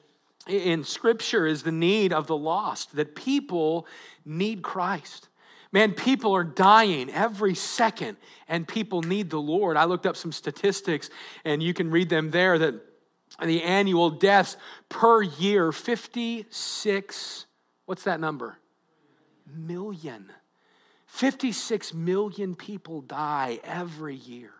[0.47, 3.87] in Scripture is the need of the lost, that people
[4.25, 5.29] need Christ.
[5.73, 9.77] Man, people are dying every second, and people need the Lord.
[9.77, 11.09] I looked up some statistics,
[11.45, 12.75] and you can read them there that
[13.43, 14.57] the annual deaths
[14.91, 17.47] per year 56,
[17.87, 18.59] what's that number?
[19.47, 20.31] Million.
[21.13, 24.53] 56 million people die every year.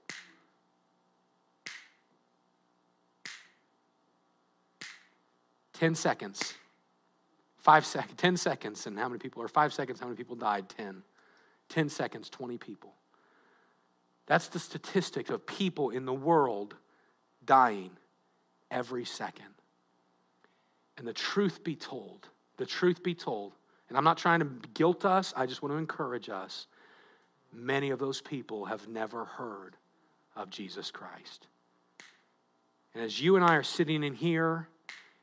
[5.74, 6.56] Ten seconds
[7.62, 10.68] Five seconds, 10 seconds, and how many people, or five seconds, how many people died?
[10.68, 11.03] 10.
[11.70, 12.93] 10 seconds, 20 people.
[14.26, 16.76] That's the statistics of people in the world
[17.45, 17.91] dying
[18.72, 19.45] every second.
[20.97, 23.53] And the truth be told, the truth be told,
[23.89, 26.66] and I'm not trying to guilt us, I just want to encourage us.
[27.53, 29.76] Many of those people have never heard
[30.36, 31.45] of Jesus Christ.
[32.95, 34.68] And as you and I are sitting in here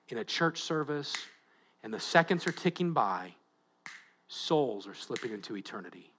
[0.08, 1.14] in a church service,
[1.82, 3.34] and the seconds are ticking by,
[4.26, 6.12] souls are slipping into eternity.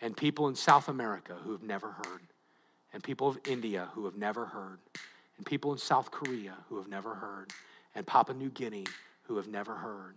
[0.00, 2.22] And people in South America who have never heard,
[2.92, 4.78] and people of India who have never heard,
[5.36, 7.52] and people in South Korea who have never heard,
[7.94, 8.86] and Papua New Guinea
[9.22, 10.14] who have never heard,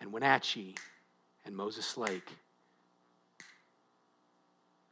[0.00, 0.74] and Wenatchee
[1.44, 2.30] and Moses Lake.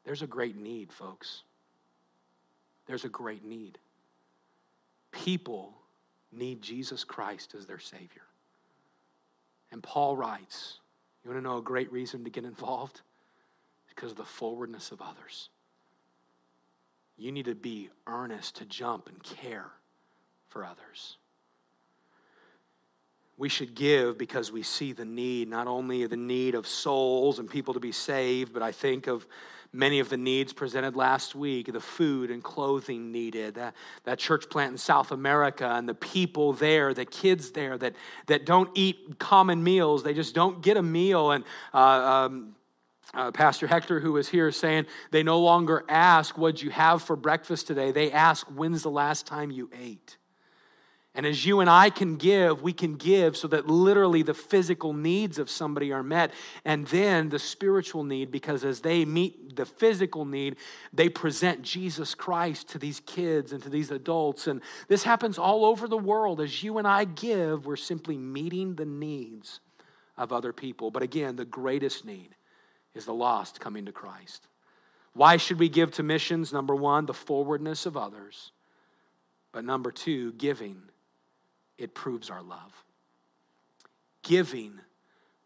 [0.05, 1.43] There's a great need, folks.
[2.87, 3.79] There's a great need.
[5.13, 5.75] People
[6.33, 8.23] need Jesus Christ as their Savior.
[9.71, 10.81] And Paul writes,
[11.23, 13.03] You want to know a great reason to get involved?
[13.89, 15.51] Because of the forwardness of others.
[17.17, 19.73] You need to be earnest to jump and care
[20.49, 21.17] for others.
[23.37, 27.49] We should give because we see the need, not only the need of souls and
[27.49, 29.27] people to be saved, but I think of
[29.73, 34.49] many of the needs presented last week the food and clothing needed, that, that church
[34.49, 37.95] plant in South America, and the people there, the kids there that,
[38.27, 40.03] that don't eat common meals.
[40.03, 41.31] They just don't get a meal.
[41.31, 41.45] And
[41.75, 42.55] uh, um,
[43.15, 47.17] uh, Pastor Hector, who was here, saying they no longer ask, What'd you have for
[47.17, 47.91] breakfast today?
[47.91, 50.19] They ask, When's the last time you ate?
[51.19, 54.93] And as you and I can give, we can give so that literally the physical
[54.93, 56.31] needs of somebody are met.
[56.65, 60.55] And then the spiritual need, because as they meet the physical need,
[60.93, 64.47] they present Jesus Christ to these kids and to these adults.
[64.47, 66.41] And this happens all over the world.
[66.41, 69.59] As you and I give, we're simply meeting the needs
[70.17, 70.93] of other people.
[70.93, 72.37] But again, the greatest need
[72.95, 74.47] is the lost coming to Christ.
[75.15, 76.53] Why should we give to missions?
[76.53, 78.53] Number one, the forwardness of others.
[79.51, 80.83] But number two, giving
[81.79, 82.85] it proves our love.
[84.23, 84.81] Giving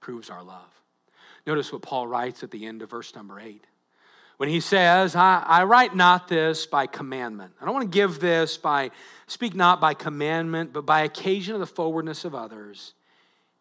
[0.01, 0.83] proves our love.
[1.47, 3.65] Notice what Paul writes at the end of verse number eight.
[4.39, 7.53] When he says, I, I write not this by commandment.
[7.61, 8.91] I don't want to give this by,
[9.27, 12.95] speak not by commandment, but by occasion of the forwardness of others,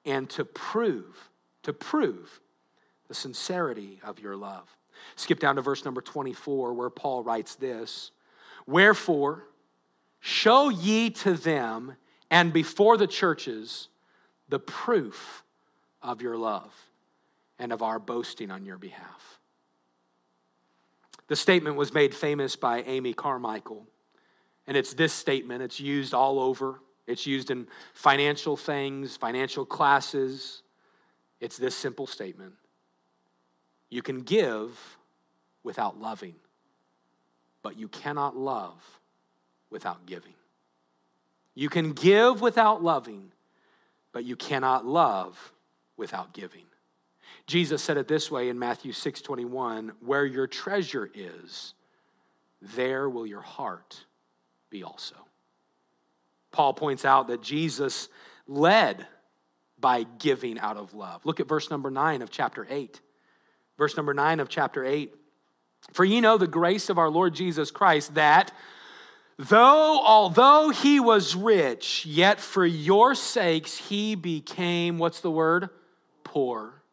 [0.05, 1.29] and to prove,
[1.63, 2.39] to prove
[3.07, 4.75] the sincerity of your love.
[5.15, 8.11] Skip down to verse number 24, where Paul writes this
[8.65, 9.43] Wherefore,
[10.19, 11.95] show ye to them
[12.31, 13.89] and before the churches
[14.49, 15.43] the proof
[16.01, 16.73] of your love
[17.59, 19.39] and of our boasting on your behalf.
[21.27, 23.85] The statement was made famous by Amy Carmichael.
[24.67, 26.81] And it's this statement, it's used all over.
[27.07, 30.61] It's used in financial things, financial classes.
[31.39, 32.53] It's this simple statement
[33.89, 34.97] You can give
[35.63, 36.35] without loving,
[37.63, 38.99] but you cannot love
[39.69, 40.33] without giving.
[41.53, 43.31] You can give without loving,
[44.13, 45.53] but you cannot love
[45.97, 46.65] without giving.
[47.47, 51.73] Jesus said it this way in Matthew 6 21 where your treasure is,
[52.61, 54.05] there will your heart
[54.69, 55.15] be also.
[56.51, 58.09] Paul points out that Jesus
[58.47, 59.05] led
[59.79, 61.25] by giving out of love.
[61.25, 63.01] Look at verse number 9 of chapter 8.
[63.77, 65.13] Verse number 9 of chapter 8.
[65.93, 68.51] For ye know the grace of our Lord Jesus Christ, that
[69.37, 75.69] Though, although he was rich, yet for your sakes he became, what's the word?
[76.23, 76.83] Poor.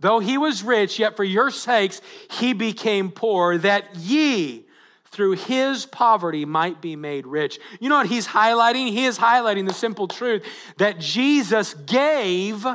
[0.00, 2.00] Though he was rich, yet for your sakes
[2.30, 4.66] he became poor, that ye
[5.06, 7.58] through his poverty might be made rich.
[7.80, 8.88] You know what he's highlighting?
[8.88, 10.44] He is highlighting the simple truth
[10.76, 12.66] that Jesus gave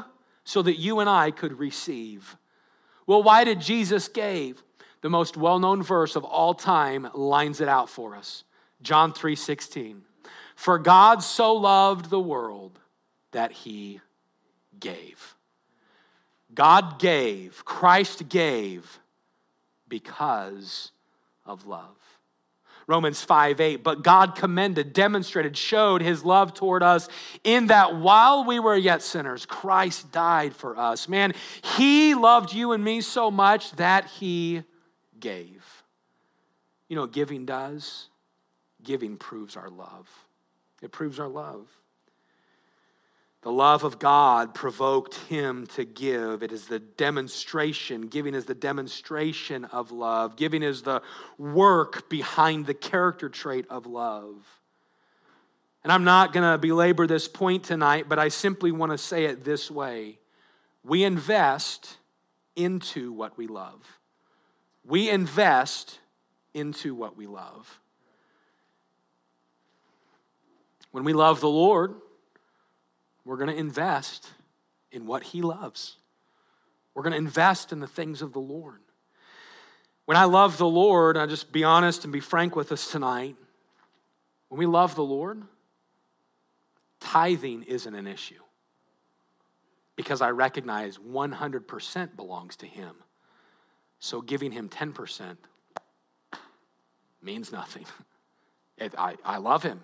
[0.44, 2.36] so that you and I could receive.
[3.06, 4.64] Well, why did Jesus give?
[5.02, 8.44] The most well-known verse of all time lines it out for us.
[8.84, 10.04] John 3:16.
[10.56, 12.80] For God so loved the world
[13.32, 14.02] that he
[14.80, 15.36] gave.
[16.54, 19.00] God gave, Christ gave
[19.88, 20.92] because
[21.46, 21.98] of love.
[22.88, 23.84] Romans 5 8.
[23.84, 27.08] But God commended, demonstrated, showed his love toward us
[27.44, 31.08] in that while we were yet sinners, Christ died for us.
[31.08, 34.64] Man, he loved you and me so much that he
[35.20, 35.84] gave.
[36.90, 38.10] You know what giving does?
[38.84, 40.10] Giving proves our love.
[40.82, 41.68] It proves our love.
[43.44, 46.44] The love of God provoked him to give.
[46.44, 48.08] It is the demonstration.
[48.08, 50.38] Giving is the demonstration of love.
[50.38, 51.02] Giving is the
[51.38, 54.36] work behind the character trait of love.
[55.84, 59.26] And I'm not going to belabor this point tonight, but I simply want to say
[59.26, 60.20] it this way
[60.86, 61.98] We invest
[62.56, 64.00] into what we love.
[64.86, 66.00] We invest
[66.54, 67.82] into what we love.
[70.94, 71.96] When we love the Lord,
[73.26, 74.30] we're going to invest
[74.92, 75.98] in what He loves.
[76.94, 78.80] We're going to invest in the things of the Lord.
[80.06, 83.36] When I love the Lord, I'll just be honest and be frank with us tonight.
[84.50, 85.42] When we love the Lord,
[87.00, 88.36] tithing isn't an issue
[89.96, 92.98] because I recognize 100% belongs to Him.
[93.98, 95.38] So giving Him 10%
[97.20, 97.86] means nothing.
[98.96, 99.82] I, I love Him.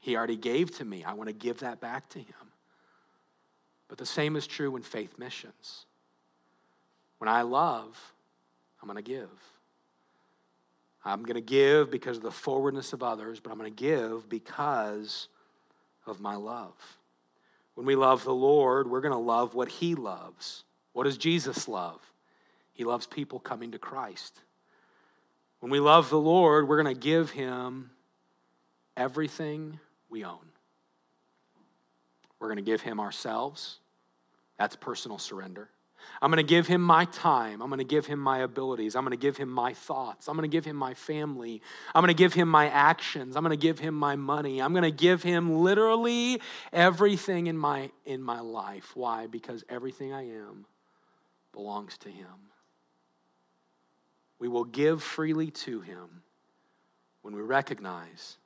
[0.00, 1.04] He already gave to me.
[1.04, 2.34] I want to give that back to Him.
[3.88, 5.86] But the same is true in faith missions.
[7.18, 8.14] When I love,
[8.80, 9.28] I'm going to give.
[11.04, 14.28] I'm going to give because of the forwardness of others, but I'm going to give
[14.28, 15.28] because
[16.06, 16.98] of my love.
[17.74, 20.64] When we love the Lord, we're going to love what He loves.
[20.92, 22.00] What does Jesus love?
[22.72, 24.40] He loves people coming to Christ.
[25.60, 27.90] When we love the Lord, we're going to give Him
[28.96, 29.78] everything
[30.10, 30.38] we own.
[32.38, 33.78] We're going to give Him ourselves.
[34.58, 35.70] That's personal surrender.
[36.20, 37.62] I'm going to give him my time.
[37.62, 38.94] I'm going to give him my abilities.
[38.94, 40.28] I'm going to give him my thoughts.
[40.28, 41.62] I'm going to give him my family.
[41.94, 43.36] I'm going to give him my actions.
[43.36, 44.60] I'm going to give him my money.
[44.60, 46.40] I'm going to give him literally
[46.72, 48.92] everything in my in my life.
[48.94, 49.26] Why?
[49.26, 50.66] Because everything I am
[51.52, 52.50] belongs to him.
[54.38, 56.22] We will give freely to him
[57.22, 58.38] when we recognize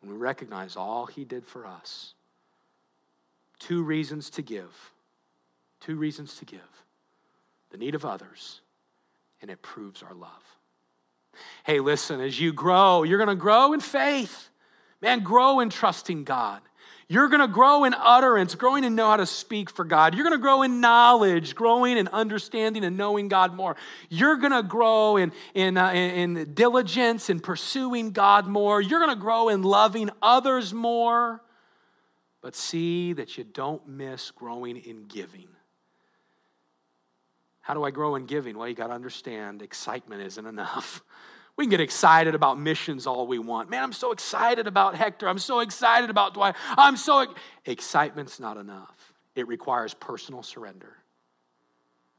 [0.00, 2.14] when we recognize all he did for us.
[3.58, 4.92] Two reasons to give
[5.80, 6.60] Two reasons to give
[7.70, 8.60] the need of others,
[9.40, 10.42] and it proves our love.
[11.64, 14.50] Hey, listen, as you grow, you're going to grow in faith.
[15.00, 16.60] Man, grow in trusting God.
[17.10, 20.14] You're going to grow in utterance, growing and know how to speak for God.
[20.14, 23.74] You're going to grow in knowledge, growing in understanding and knowing God more.
[24.08, 28.80] You're going to grow in, in, uh, in diligence and pursuing God more.
[28.80, 31.42] You're going to grow in loving others more.
[32.42, 35.48] But see that you don't miss growing in giving.
[37.60, 38.56] How do I grow in giving?
[38.56, 41.02] Well, you got to understand excitement isn't enough.
[41.60, 43.68] We can get excited about missions all we want.
[43.68, 45.28] Man, I'm so excited about Hector.
[45.28, 46.54] I'm so excited about Dwight.
[46.70, 47.34] I'm so.
[47.66, 49.12] Excitement's not enough.
[49.34, 50.96] It requires personal surrender.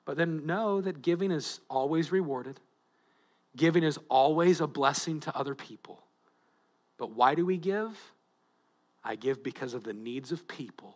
[0.06, 2.60] But then know that giving is always rewarded,
[3.58, 6.04] giving is always a blessing to other people.
[7.00, 7.98] But why do we give?
[9.04, 10.96] I give because of the needs of people,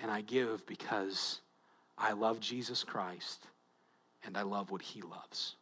[0.00, 1.42] and I give because
[1.98, 3.46] I love Jesus Christ
[4.24, 5.56] and I love what he loves.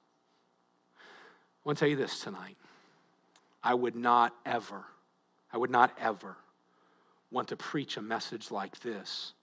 [1.68, 2.56] Want to tell you this tonight.
[3.62, 4.86] I would not ever,
[5.52, 6.38] I would not ever
[7.30, 9.34] want to preach a message like this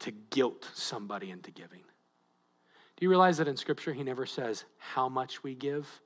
[0.00, 1.82] to guilt somebody into giving.
[2.96, 6.00] Do you realize that in Scripture he never says how much we give?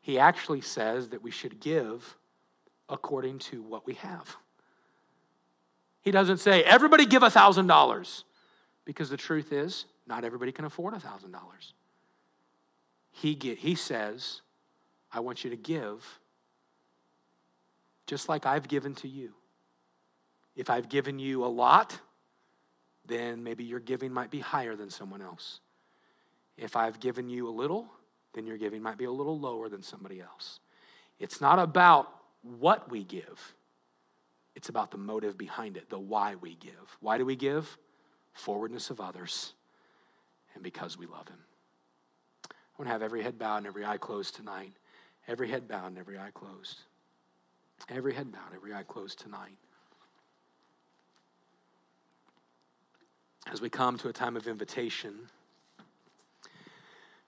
[0.00, 2.16] He actually says that we should give
[2.88, 4.36] according to what we have.
[6.02, 8.22] He doesn't say, everybody give a $1,000.
[8.84, 11.32] Because the truth is, not everybody can afford $1,000.
[13.10, 14.42] He, get, he says,
[15.12, 16.04] I want you to give
[18.06, 19.34] just like I've given to you.
[20.56, 21.98] If I've given you a lot,
[23.06, 25.60] then maybe your giving might be higher than someone else.
[26.56, 27.86] If I've given you a little,
[28.34, 30.60] then your giving might be a little lower than somebody else.
[31.18, 32.08] It's not about
[32.42, 33.54] what we give,
[34.54, 36.96] it's about the motive behind it, the why we give.
[37.00, 37.78] Why do we give?
[38.38, 39.54] forwardness of others,
[40.54, 41.38] and because we love Him.
[42.50, 44.72] I want to have every head bowed and every eye closed tonight.
[45.28, 46.80] Every head bowed and every eye closed.
[47.90, 49.58] Every head bowed, every eye closed tonight.
[53.46, 55.14] As we come to a time of invitation,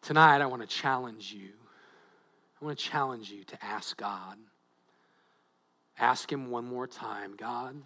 [0.00, 1.50] tonight I want to challenge you.
[2.60, 4.36] I want to challenge you to ask God.
[5.98, 7.76] Ask Him one more time God,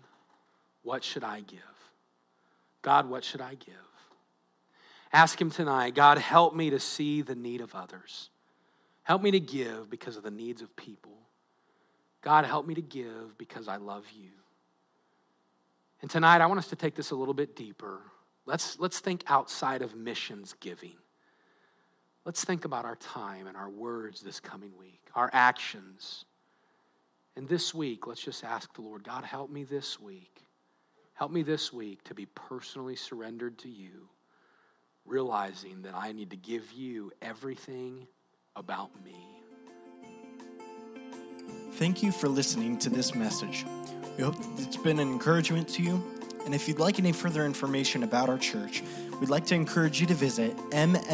[0.83, 1.61] what should I give?
[2.83, 3.75] God, what should I give?
[5.13, 8.31] Ask Him tonight, God, help me to see the need of others.
[9.05, 11.13] Help me to give because of the needs of people.
[12.23, 14.31] God, help me to give because I love you.
[16.01, 18.01] And tonight, I want us to take this a little bit deeper.
[18.47, 20.97] Let's, let's think outside of missions giving.
[22.25, 26.25] Let's think about our time and our words this coming week, our actions.
[27.37, 30.47] And this week, let's just ask the Lord, God, help me this week.
[31.13, 34.09] Help me this week to be personally surrendered to you,
[35.05, 38.07] realizing that I need to give you everything
[38.57, 39.15] about me.
[41.73, 43.65] Thank you for listening to this message.
[44.17, 46.03] We hope it's been an encouragement to you.
[46.45, 48.83] And if you'd like any further information about our church,
[49.19, 51.07] we'd like to encourage you to visit mlbc.church.